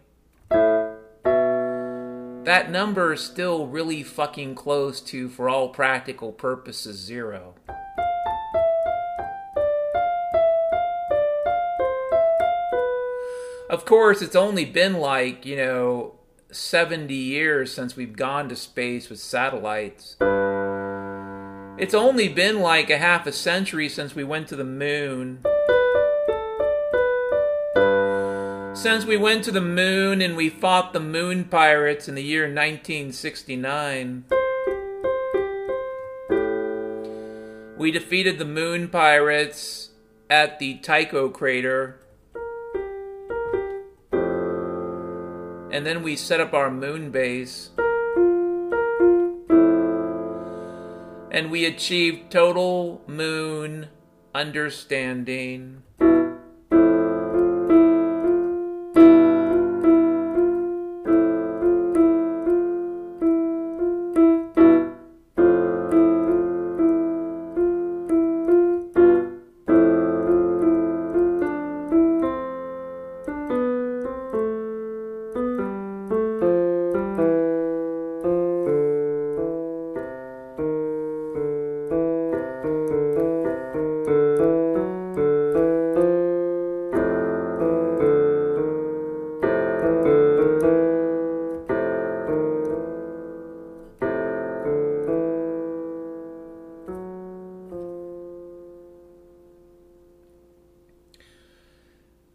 that 2.45 2.71
number 2.71 3.13
is 3.15 3.23
still 3.23 3.67
really 3.67 4.03
fucking 4.03 4.55
close 4.55 5.01
to, 5.01 5.29
for 5.29 5.49
all 5.49 5.69
practical 5.69 6.33
purposes, 6.33 6.99
zero. 6.99 7.55
Of 13.71 13.85
course, 13.87 14.23
it's 14.23 14.37
only 14.37 14.65
been 14.65 14.95
like, 14.95 15.47
you 15.47 15.57
know, 15.57 16.15
70 16.51 17.15
years 17.15 17.75
since 17.75 17.97
we've 17.97 18.17
gone 18.17 18.49
to 18.51 18.57
space 18.57 19.09
with 19.09 19.19
satellites. 19.19 20.17
It's 21.77 21.95
only 21.95 22.29
been 22.29 22.61
like 22.61 22.91
a 22.91 22.99
half 22.99 23.27
a 23.27 23.33
century 23.33 23.89
since 23.89 24.15
we 24.15 24.23
went 24.23 24.49
to 24.49 24.57
the 24.57 24.65
moon. 24.65 25.45
Since 28.75 29.05
we 29.05 29.17
went 29.17 29.45
to 29.45 29.53
the 29.53 29.61
moon 29.61 30.21
and 30.21 30.37
we 30.37 30.51
fought 30.51 30.93
the 30.93 30.99
moon 30.99 31.45
pirates 31.45 32.09
in 32.09 32.17
the 32.17 32.25
year 32.25 32.43
1969, 32.43 34.25
we 37.79 37.93
defeated 37.93 38.41
the 38.41 38.45
moon 38.45 38.89
pirates 38.89 39.91
at 40.29 40.59
the 40.59 40.79
Tycho 40.79 41.29
crater. 41.29 42.01
And 45.71 45.87
then 45.87 46.03
we 46.03 46.17
set 46.17 46.41
up 46.41 46.53
our 46.53 46.69
moon 46.69 47.13
base. 47.13 47.71
And 51.31 51.49
we 51.49 51.65
achieved 51.65 52.33
total 52.33 53.03
moon 53.07 53.87
understanding. 54.35 55.85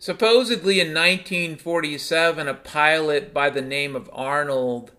Supposedly 0.10 0.80
in 0.80 0.88
1947, 0.88 2.48
a 2.48 2.56
pilot 2.56 3.32
by 3.32 3.52
the 3.52 3.62
name 3.62 3.96
of 3.96 4.10
Arnold 4.12 4.92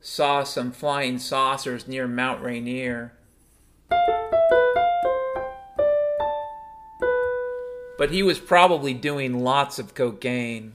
saw 0.00 0.42
some 0.42 0.72
flying 0.72 1.20
saucers 1.20 1.86
near 1.86 2.08
Mount 2.08 2.42
Rainier. 2.42 3.12
But 7.96 8.10
he 8.10 8.24
was 8.24 8.40
probably 8.40 8.94
doing 8.94 9.44
lots 9.44 9.78
of 9.78 9.94
cocaine. 9.94 10.72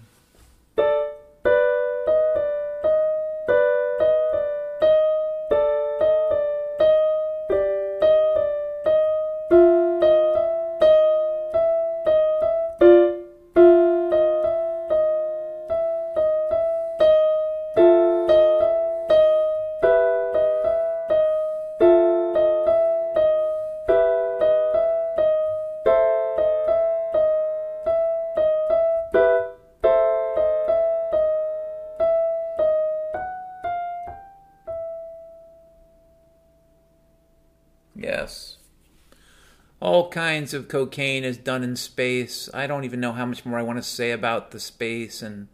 Kinds 40.14 40.54
of 40.54 40.68
cocaine 40.68 41.24
is 41.24 41.38
done 41.38 41.64
in 41.64 41.76
space. 41.76 42.48
I 42.54 42.68
don't 42.68 42.84
even 42.84 43.00
know 43.00 43.14
how 43.14 43.26
much 43.26 43.46
more 43.46 43.58
I 43.58 43.64
want 43.64 43.80
to 43.80 43.84
say 43.84 44.12
about 44.12 44.52
the 44.52 44.60
space 44.60 45.24
and 45.24 45.48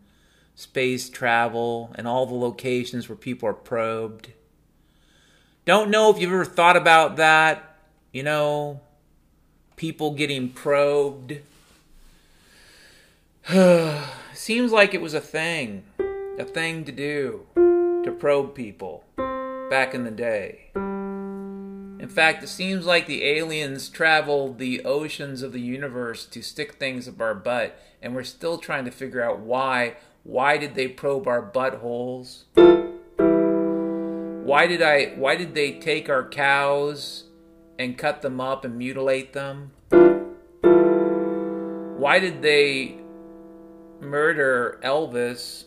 space 0.54 1.10
travel 1.10 1.92
and 1.96 2.06
all 2.06 2.26
the 2.26 2.36
locations 2.36 3.08
where 3.08 3.16
people 3.16 3.48
are 3.48 3.54
probed. 3.54 4.34
Don't 5.64 5.90
know 5.90 6.12
if 6.12 6.20
you've 6.20 6.34
ever 6.34 6.44
thought 6.44 6.76
about 6.76 7.16
that. 7.16 7.78
You 8.12 8.24
know, 8.24 8.82
people 9.78 10.12
getting 10.12 10.50
probed. 10.50 11.38
Seems 14.34 14.74
like 14.74 14.94
it 14.94 15.02
was 15.02 15.14
a 15.14 15.22
thing, 15.22 15.84
a 16.38 16.44
thing 16.44 16.84
to 16.84 16.92
do, 16.92 17.46
to 17.56 18.14
probe 18.20 18.56
people 18.56 19.06
back 19.70 19.94
in 19.94 20.04
the 20.04 20.12
day. 20.12 20.72
In 22.10 22.16
fact, 22.16 22.44
it 22.44 22.48
seems 22.48 22.88
like 22.88 23.06
the 23.06 23.24
aliens 23.24 23.88
traveled 23.88 24.58
the 24.58 24.84
oceans 24.84 25.44
of 25.44 25.54
the 25.54 25.62
universe 25.62 26.26
to 26.26 26.42
stick 26.42 26.74
things 26.74 27.08
up 27.08 27.22
our 27.22 27.36
butt, 27.36 27.80
and 28.02 28.16
we're 28.16 28.24
still 28.24 28.58
trying 28.58 28.86
to 28.86 28.92
figure 28.92 29.22
out 29.22 29.42
why. 29.42 29.94
Why 30.24 30.58
did 30.58 30.74
they 30.74 30.88
probe 30.88 31.28
our 31.28 31.44
buttholes? 31.44 32.46
Why 34.44 34.66
did 34.66 34.82
I 34.82 35.14
why 35.18 35.36
did 35.36 35.54
they 35.54 35.74
take 35.74 36.10
our 36.10 36.28
cows 36.28 37.26
and 37.78 37.96
cut 37.96 38.24
them 38.24 38.42
up 38.42 38.66
and 38.66 38.76
mutilate 38.76 39.34
them? 39.34 39.70
Why 42.00 42.18
did 42.18 42.42
they 42.42 42.98
murder 44.02 44.80
Elvis? 44.84 45.66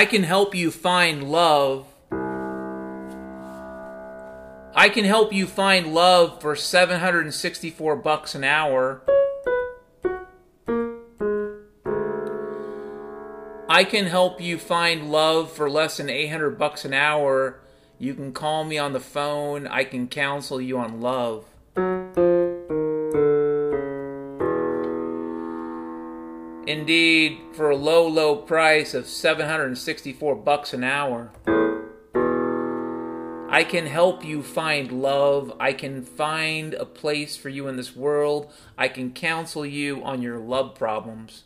I 0.00 0.06
can 0.06 0.22
help 0.22 0.54
you 0.54 0.70
find 0.70 1.30
love. 1.30 1.86
I 4.74 4.88
can 4.88 5.04
help 5.04 5.30
you 5.30 5.46
find 5.46 5.92
love 5.92 6.40
for 6.40 6.56
764 6.56 7.96
bucks 7.96 8.34
an 8.34 8.42
hour. 8.42 9.02
I 13.68 13.84
can 13.84 14.06
help 14.06 14.40
you 14.40 14.56
find 14.56 15.12
love 15.12 15.52
for 15.52 15.68
less 15.68 15.98
than 15.98 16.08
800 16.08 16.58
bucks 16.58 16.86
an 16.86 16.94
hour. 16.94 17.60
You 17.98 18.14
can 18.14 18.32
call 18.32 18.64
me 18.64 18.78
on 18.78 18.94
the 18.94 19.00
phone. 19.00 19.66
I 19.66 19.84
can 19.84 20.08
counsel 20.08 20.62
you 20.62 20.78
on 20.78 21.02
love. 21.02 21.44
Indeed, 26.90 27.38
for 27.52 27.70
a 27.70 27.76
low, 27.76 28.08
low 28.08 28.34
price 28.34 28.94
of 28.94 29.06
764 29.06 30.34
bucks 30.34 30.74
an 30.74 30.82
hour. 30.82 31.30
I 33.48 33.62
can 33.62 33.86
help 33.86 34.24
you 34.24 34.42
find 34.42 34.90
love. 34.90 35.52
I 35.60 35.72
can 35.72 36.02
find 36.02 36.74
a 36.74 36.84
place 36.84 37.36
for 37.36 37.48
you 37.48 37.68
in 37.68 37.76
this 37.76 37.94
world. 37.94 38.52
I 38.76 38.88
can 38.88 39.12
counsel 39.12 39.64
you 39.64 40.02
on 40.02 40.20
your 40.20 40.38
love 40.38 40.74
problems. 40.74 41.44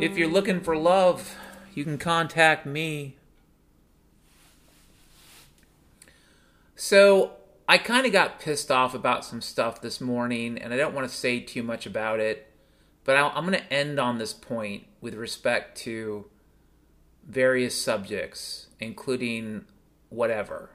If 0.00 0.16
you're 0.16 0.28
looking 0.28 0.60
for 0.60 0.76
love, 0.76 1.36
you 1.74 1.82
can 1.82 1.98
contact 1.98 2.64
me. 2.64 3.16
So, 6.76 7.32
I 7.68 7.78
kind 7.78 8.06
of 8.06 8.12
got 8.12 8.38
pissed 8.38 8.70
off 8.70 8.94
about 8.94 9.24
some 9.24 9.40
stuff 9.40 9.80
this 9.80 10.00
morning, 10.00 10.56
and 10.56 10.72
I 10.72 10.76
don't 10.76 10.94
want 10.94 11.10
to 11.10 11.14
say 11.14 11.40
too 11.40 11.64
much 11.64 11.84
about 11.84 12.20
it, 12.20 12.48
but 13.02 13.16
I'm 13.16 13.44
going 13.44 13.58
to 13.58 13.72
end 13.72 13.98
on 13.98 14.18
this 14.18 14.32
point 14.32 14.84
with 15.00 15.14
respect 15.14 15.76
to 15.78 16.26
various 17.26 17.74
subjects, 17.74 18.68
including 18.78 19.64
whatever. 20.10 20.70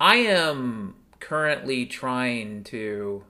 I 0.00 0.16
am 0.16 0.94
currently 1.20 1.84
trying 1.84 2.64
to 2.64 3.24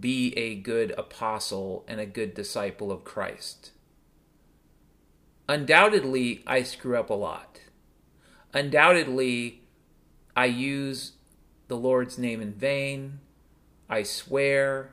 be 0.00 0.36
a 0.36 0.54
good 0.54 0.92
apostle 0.98 1.84
and 1.86 2.00
a 2.00 2.06
good 2.06 2.34
disciple 2.34 2.90
of 2.90 3.04
Christ. 3.04 3.70
Undoubtedly, 5.48 6.42
I 6.46 6.62
screw 6.62 6.98
up 6.98 7.10
a 7.10 7.14
lot. 7.14 7.60
Undoubtedly, 8.52 9.62
I 10.36 10.46
use 10.46 11.12
the 11.68 11.76
Lord's 11.76 12.18
name 12.18 12.40
in 12.40 12.52
vain. 12.52 13.20
I 13.88 14.02
swear. 14.02 14.90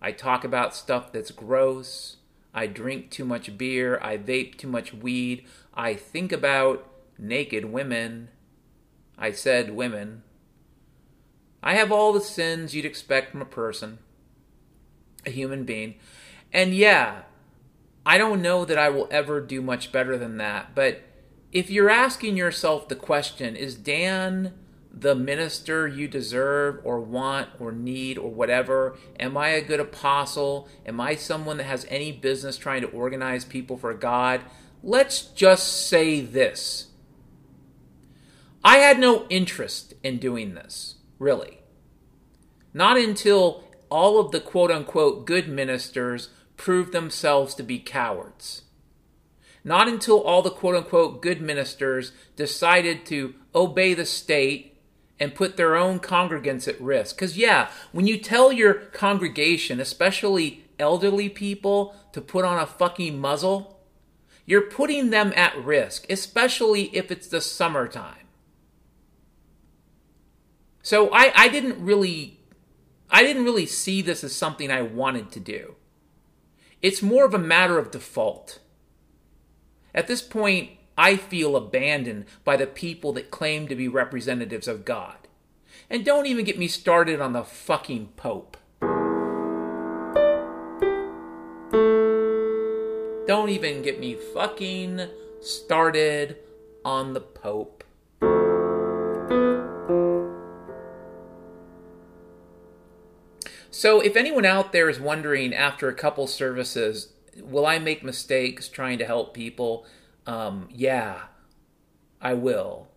I 0.00 0.12
talk 0.12 0.44
about 0.44 0.74
stuff 0.74 1.12
that's 1.12 1.30
gross. 1.30 2.16
I 2.52 2.66
drink 2.66 3.10
too 3.10 3.24
much 3.24 3.56
beer. 3.56 3.98
I 4.02 4.18
vape 4.18 4.58
too 4.58 4.68
much 4.68 4.92
weed. 4.92 5.46
I 5.74 5.94
think 5.94 6.32
about 6.32 6.88
naked 7.18 7.66
women. 7.66 8.28
I 9.16 9.32
said 9.32 9.74
women. 9.74 10.22
I 11.62 11.74
have 11.74 11.90
all 11.90 12.12
the 12.12 12.20
sins 12.20 12.74
you'd 12.74 12.84
expect 12.84 13.32
from 13.32 13.42
a 13.42 13.46
person 13.46 13.98
a 15.26 15.30
human 15.30 15.64
being. 15.64 15.94
And 16.52 16.74
yeah, 16.74 17.22
I 18.04 18.18
don't 18.18 18.42
know 18.42 18.64
that 18.64 18.78
I 18.78 18.88
will 18.88 19.08
ever 19.10 19.40
do 19.40 19.60
much 19.60 19.92
better 19.92 20.16
than 20.16 20.38
that. 20.38 20.74
But 20.74 21.02
if 21.52 21.70
you're 21.70 21.90
asking 21.90 22.36
yourself 22.36 22.88
the 22.88 22.96
question, 22.96 23.56
is 23.56 23.74
Dan 23.74 24.54
the 24.90 25.14
minister 25.14 25.86
you 25.86 26.08
deserve 26.08 26.80
or 26.84 27.00
want 27.00 27.48
or 27.60 27.70
need 27.70 28.18
or 28.18 28.30
whatever? 28.30 28.96
Am 29.20 29.36
I 29.36 29.48
a 29.50 29.62
good 29.62 29.80
apostle? 29.80 30.68
Am 30.86 31.00
I 31.00 31.14
someone 31.14 31.58
that 31.58 31.64
has 31.64 31.86
any 31.88 32.12
business 32.12 32.56
trying 32.56 32.82
to 32.82 32.88
organize 32.88 33.44
people 33.44 33.76
for 33.76 33.94
God? 33.94 34.40
Let's 34.82 35.22
just 35.22 35.88
say 35.88 36.20
this. 36.20 36.86
I 38.64 38.78
had 38.78 38.98
no 38.98 39.26
interest 39.28 39.94
in 40.02 40.18
doing 40.18 40.54
this, 40.54 40.96
really. 41.18 41.60
Not 42.74 42.96
until 42.98 43.64
all 43.90 44.18
of 44.18 44.32
the 44.32 44.40
quote 44.40 44.70
unquote 44.70 45.26
good 45.26 45.48
ministers 45.48 46.30
proved 46.56 46.92
themselves 46.92 47.54
to 47.54 47.62
be 47.62 47.78
cowards. 47.78 48.62
Not 49.64 49.88
until 49.88 50.20
all 50.22 50.42
the 50.42 50.50
quote 50.50 50.76
unquote 50.76 51.22
good 51.22 51.40
ministers 51.40 52.12
decided 52.36 53.04
to 53.06 53.34
obey 53.54 53.94
the 53.94 54.06
state 54.06 54.76
and 55.20 55.34
put 55.34 55.56
their 55.56 55.76
own 55.76 55.98
congregants 55.98 56.68
at 56.68 56.80
risk. 56.80 57.16
Because, 57.16 57.36
yeah, 57.36 57.70
when 57.92 58.06
you 58.06 58.18
tell 58.18 58.52
your 58.52 58.74
congregation, 58.74 59.80
especially 59.80 60.64
elderly 60.78 61.28
people, 61.28 61.94
to 62.12 62.20
put 62.20 62.44
on 62.44 62.58
a 62.58 62.66
fucking 62.66 63.18
muzzle, 63.18 63.80
you're 64.46 64.70
putting 64.70 65.10
them 65.10 65.32
at 65.36 65.62
risk, 65.62 66.06
especially 66.08 66.84
if 66.96 67.10
it's 67.10 67.26
the 67.28 67.40
summertime. 67.40 68.28
So 70.82 71.10
I, 71.12 71.32
I 71.34 71.48
didn't 71.48 71.84
really 71.84 72.37
I 73.10 73.22
didn't 73.22 73.44
really 73.44 73.66
see 73.66 74.02
this 74.02 74.22
as 74.22 74.34
something 74.34 74.70
I 74.70 74.82
wanted 74.82 75.30
to 75.32 75.40
do. 75.40 75.74
It's 76.82 77.02
more 77.02 77.24
of 77.24 77.34
a 77.34 77.38
matter 77.38 77.78
of 77.78 77.90
default. 77.90 78.60
At 79.94 80.06
this 80.06 80.22
point, 80.22 80.70
I 80.96 81.16
feel 81.16 81.56
abandoned 81.56 82.26
by 82.44 82.56
the 82.56 82.66
people 82.66 83.12
that 83.14 83.30
claim 83.30 83.66
to 83.68 83.74
be 83.74 83.88
representatives 83.88 84.68
of 84.68 84.84
God. 84.84 85.16
And 85.88 86.04
don't 86.04 86.26
even 86.26 86.44
get 86.44 86.58
me 86.58 86.68
started 86.68 87.20
on 87.20 87.32
the 87.32 87.44
fucking 87.44 88.08
Pope. 88.16 88.56
Don't 93.26 93.48
even 93.50 93.82
get 93.82 93.98
me 94.00 94.14
fucking 94.14 95.08
started 95.40 96.36
on 96.84 97.14
the 97.14 97.20
Pope. 97.20 97.84
So, 103.78 104.00
if 104.00 104.16
anyone 104.16 104.44
out 104.44 104.72
there 104.72 104.88
is 104.88 104.98
wondering 104.98 105.54
after 105.54 105.88
a 105.88 105.94
couple 105.94 106.26
services, 106.26 107.12
will 107.40 107.64
I 107.64 107.78
make 107.78 108.02
mistakes 108.02 108.68
trying 108.68 108.98
to 108.98 109.04
help 109.04 109.34
people? 109.34 109.86
Um, 110.26 110.68
yeah, 110.72 111.26
I 112.20 112.34
will. 112.34 112.88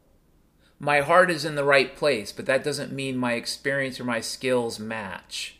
My 0.79 1.01
heart 1.01 1.29
is 1.29 1.45
in 1.45 1.53
the 1.53 1.63
right 1.63 1.95
place, 1.95 2.31
but 2.31 2.47
that 2.47 2.63
doesn't 2.63 2.91
mean 2.91 3.15
my 3.15 3.33
experience 3.33 3.99
or 3.99 4.05
my 4.05 4.21
skills 4.21 4.79
match. 4.79 5.57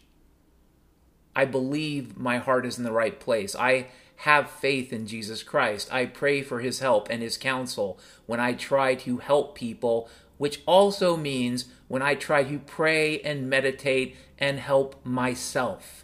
I 1.36 1.45
believe 1.45 2.17
my 2.17 2.39
heart 2.39 2.65
is 2.65 2.80
in 2.80 2.84
the 2.84 2.91
right 2.91 3.19
place. 3.19 3.55
I 3.55 3.89
have 4.22 4.49
faith 4.49 4.91
in 4.91 5.05
Jesus 5.05 5.43
Christ. 5.43 5.88
I 5.93 6.07
pray 6.07 6.41
for 6.41 6.61
his 6.61 6.80
help 6.80 7.11
and 7.11 7.22
his 7.22 7.38
counsel 7.38 7.99
when 8.26 8.39
I 8.39 8.53
try 8.53 8.95
to 8.95 9.17
help 9.17 9.53
people, 9.53 10.09
which 10.42 10.64
also 10.66 11.16
means 11.16 11.66
when 11.88 12.02
I 12.02 12.16
try 12.16 12.44
to 12.44 12.58
pray 12.58 13.20
and 13.20 13.48
meditate 13.48 14.16
and 14.39 14.58
help 14.58 14.96
myself. 15.06 16.04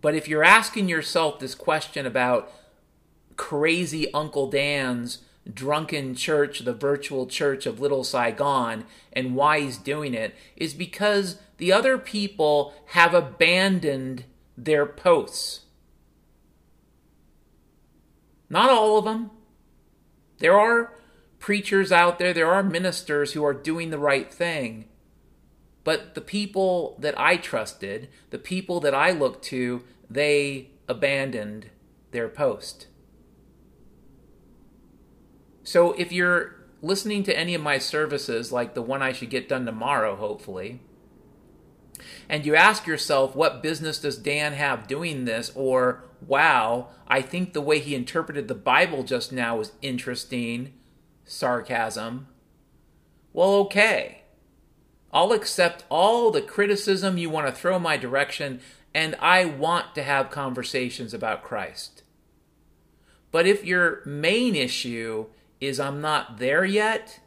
But 0.00 0.16
if 0.16 0.26
you're 0.26 0.42
asking 0.42 0.88
yourself 0.88 1.38
this 1.38 1.54
question 1.54 2.04
about 2.04 2.50
crazy 3.36 4.12
Uncle 4.12 4.50
Dan's 4.50 5.18
drunken 5.54 6.16
church, 6.16 6.64
the 6.64 6.72
virtual 6.72 7.28
church 7.28 7.64
of 7.64 7.78
Little 7.78 8.02
Saigon, 8.02 8.86
and 9.12 9.36
why 9.36 9.60
he's 9.60 9.78
doing 9.78 10.12
it, 10.12 10.34
is 10.56 10.74
because 10.74 11.38
the 11.58 11.72
other 11.72 11.96
people 11.96 12.74
have 12.86 13.14
abandoned 13.14 14.24
their 14.58 14.84
posts. 14.84 15.60
Not 18.50 18.68
all 18.68 18.98
of 18.98 19.04
them. 19.04 19.30
There 20.38 20.58
are 20.58 20.90
preachers 21.46 21.92
out 21.92 22.18
there, 22.18 22.34
there 22.34 22.50
are 22.50 22.60
ministers 22.60 23.32
who 23.32 23.44
are 23.44 23.54
doing 23.54 23.90
the 23.90 23.98
right 24.00 24.34
thing. 24.34 24.84
But 25.84 26.16
the 26.16 26.20
people 26.20 26.96
that 26.98 27.16
I 27.16 27.36
trusted, 27.36 28.08
the 28.30 28.38
people 28.40 28.80
that 28.80 28.96
I 28.96 29.12
looked 29.12 29.44
to, 29.44 29.84
they 30.10 30.70
abandoned 30.88 31.70
their 32.10 32.28
post. 32.28 32.88
So 35.62 35.92
if 35.92 36.10
you're 36.10 36.56
listening 36.82 37.22
to 37.22 37.38
any 37.38 37.54
of 37.54 37.62
my 37.62 37.78
services, 37.78 38.50
like 38.50 38.74
the 38.74 38.82
one 38.82 39.00
I 39.00 39.12
should 39.12 39.30
get 39.30 39.48
done 39.48 39.66
tomorrow, 39.66 40.16
hopefully, 40.16 40.80
and 42.28 42.44
you 42.44 42.56
ask 42.56 42.88
yourself, 42.88 43.36
what 43.36 43.62
business 43.62 44.00
does 44.00 44.18
Dan 44.18 44.54
have 44.54 44.88
doing 44.88 45.26
this? 45.26 45.52
Or, 45.54 46.02
wow, 46.26 46.88
I 47.06 47.22
think 47.22 47.52
the 47.52 47.60
way 47.60 47.78
he 47.78 47.94
interpreted 47.94 48.48
the 48.48 48.56
Bible 48.56 49.04
just 49.04 49.30
now 49.30 49.58
was 49.58 49.74
interesting, 49.80 50.72
sarcasm. 51.26 52.28
Well, 53.34 53.54
okay. 53.56 54.22
I'll 55.12 55.32
accept 55.32 55.84
all 55.90 56.30
the 56.30 56.40
criticism 56.40 57.18
you 57.18 57.28
want 57.28 57.46
to 57.46 57.52
throw 57.52 57.78
my 57.78 57.96
direction, 57.96 58.60
and 58.94 59.14
I 59.20 59.44
want 59.44 59.94
to 59.94 60.02
have 60.02 60.30
conversations 60.30 61.12
about 61.12 61.42
Christ. 61.42 62.02
But 63.30 63.46
if 63.46 63.64
your 63.64 64.02
main 64.06 64.54
issue 64.54 65.26
is 65.60 65.78
I'm 65.78 66.00
not 66.00 66.38
there 66.38 66.64
yet, 66.64 67.20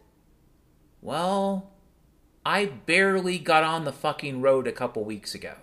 well, 1.02 1.72
I 2.45 2.66
barely 2.66 3.38
got 3.38 3.64
on 3.64 3.86
the 3.86 3.91
fucking 3.91 4.41
road 4.41 4.68
a 4.68 4.72
couple 4.72 5.04
weeks 5.04 5.36
ago. 5.36 5.56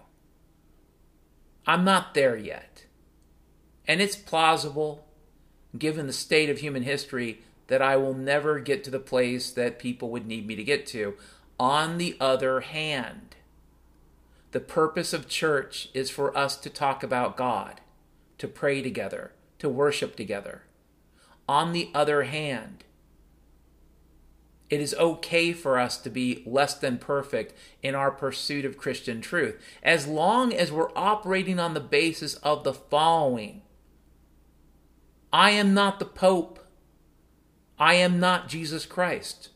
I'm 1.67 1.85
not 1.85 2.15
there 2.15 2.37
yet. 2.37 2.85
And 3.89 4.01
it's 4.01 4.17
plausible, 4.17 5.07
given 5.77 6.07
the 6.07 6.13
state 6.13 6.49
of 6.49 6.59
human 6.59 6.83
history, 6.83 7.43
that 7.69 7.83
I 7.83 7.97
will 7.97 8.15
never 8.15 8.61
get 8.61 8.85
to 8.85 8.91
the 8.91 8.99
place 8.99 9.51
that 9.51 9.79
people 9.79 10.11
would 10.11 10.27
need 10.27 10.47
me 10.47 10.55
to 10.57 10.65
get 10.65 10.87
to. 10.89 11.15
On 11.59 11.99
the 11.99 12.17
other 12.21 12.61
hand, 12.61 13.37
the 14.53 14.61
purpose 14.61 15.13
of 15.13 15.29
church 15.29 15.89
is 15.93 16.11
for 16.11 16.37
us 16.37 16.57
to 16.57 16.71
talk 16.71 17.03
about 17.03 17.37
God, 17.37 17.81
to 18.39 18.49
pray 18.49 18.83
together, 18.83 19.33
to 19.59 19.69
worship 19.69 20.17
together. 20.17 20.63
On 21.49 21.73
the 21.73 21.91
other 21.95 22.25
hand, 22.25 22.85
it 24.69 24.81
is 24.81 24.95
okay 24.95 25.53
for 25.53 25.79
us 25.79 25.97
to 25.99 26.11
be 26.11 26.43
less 26.45 26.75
than 26.75 26.99
perfect 26.99 27.55
in 27.83 27.95
our 27.95 28.11
pursuit 28.11 28.65
of 28.65 28.77
Christian 28.77 29.21
truth, 29.21 29.63
as 29.83 30.07
long 30.07 30.53
as 30.53 30.73
we're 30.73 30.91
operating 30.97 31.61
on 31.61 31.75
the 31.75 31.81
basis 31.81 32.35
of 32.37 32.65
the 32.65 32.75
following 32.75 33.63
I 35.33 35.51
am 35.51 35.75
not 35.75 35.99
the 35.99 36.07
Pope, 36.07 36.66
I 37.79 37.95
am 37.95 38.19
not 38.19 38.49
Jesus 38.49 38.87
Christ. 38.87 39.51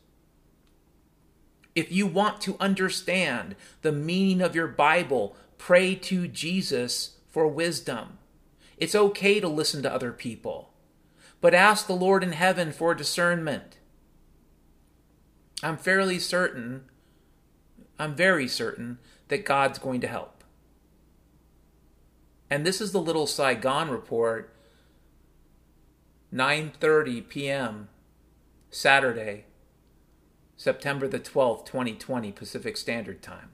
If 1.73 1.91
you 1.91 2.05
want 2.05 2.41
to 2.41 2.57
understand 2.59 3.55
the 3.81 3.91
meaning 3.91 4.41
of 4.41 4.55
your 4.55 4.67
Bible, 4.67 5.35
pray 5.57 5.95
to 5.95 6.27
Jesus 6.27 7.17
for 7.27 7.47
wisdom. 7.47 8.17
It's 8.77 8.95
okay 8.95 9.39
to 9.39 9.47
listen 9.47 9.81
to 9.83 9.93
other 9.93 10.11
people 10.11 10.71
but 11.41 11.55
ask 11.55 11.87
the 11.87 11.93
Lord 11.93 12.23
in 12.23 12.31
heaven 12.31 12.71
for 12.71 12.93
discernment. 12.93 13.79
I'm 15.63 15.77
fairly 15.77 16.19
certain, 16.19 16.85
I'm 17.99 18.15
very 18.15 18.47
certain 18.47 18.99
that 19.27 19.45
God's 19.45 19.79
going 19.79 20.01
to 20.01 20.07
help. 20.07 20.43
And 22.49 22.65
this 22.65 22.79
is 22.79 22.91
the 22.91 23.01
Little 23.01 23.27
Saigon 23.27 23.89
report, 23.89 24.53
9:30 26.33 27.27
p.m. 27.27 27.89
Saturday, 28.73 29.43
September 30.55 31.05
the 31.05 31.19
12th, 31.19 31.65
2020 31.65 32.31
Pacific 32.31 32.77
Standard 32.77 33.21
Time. 33.21 33.49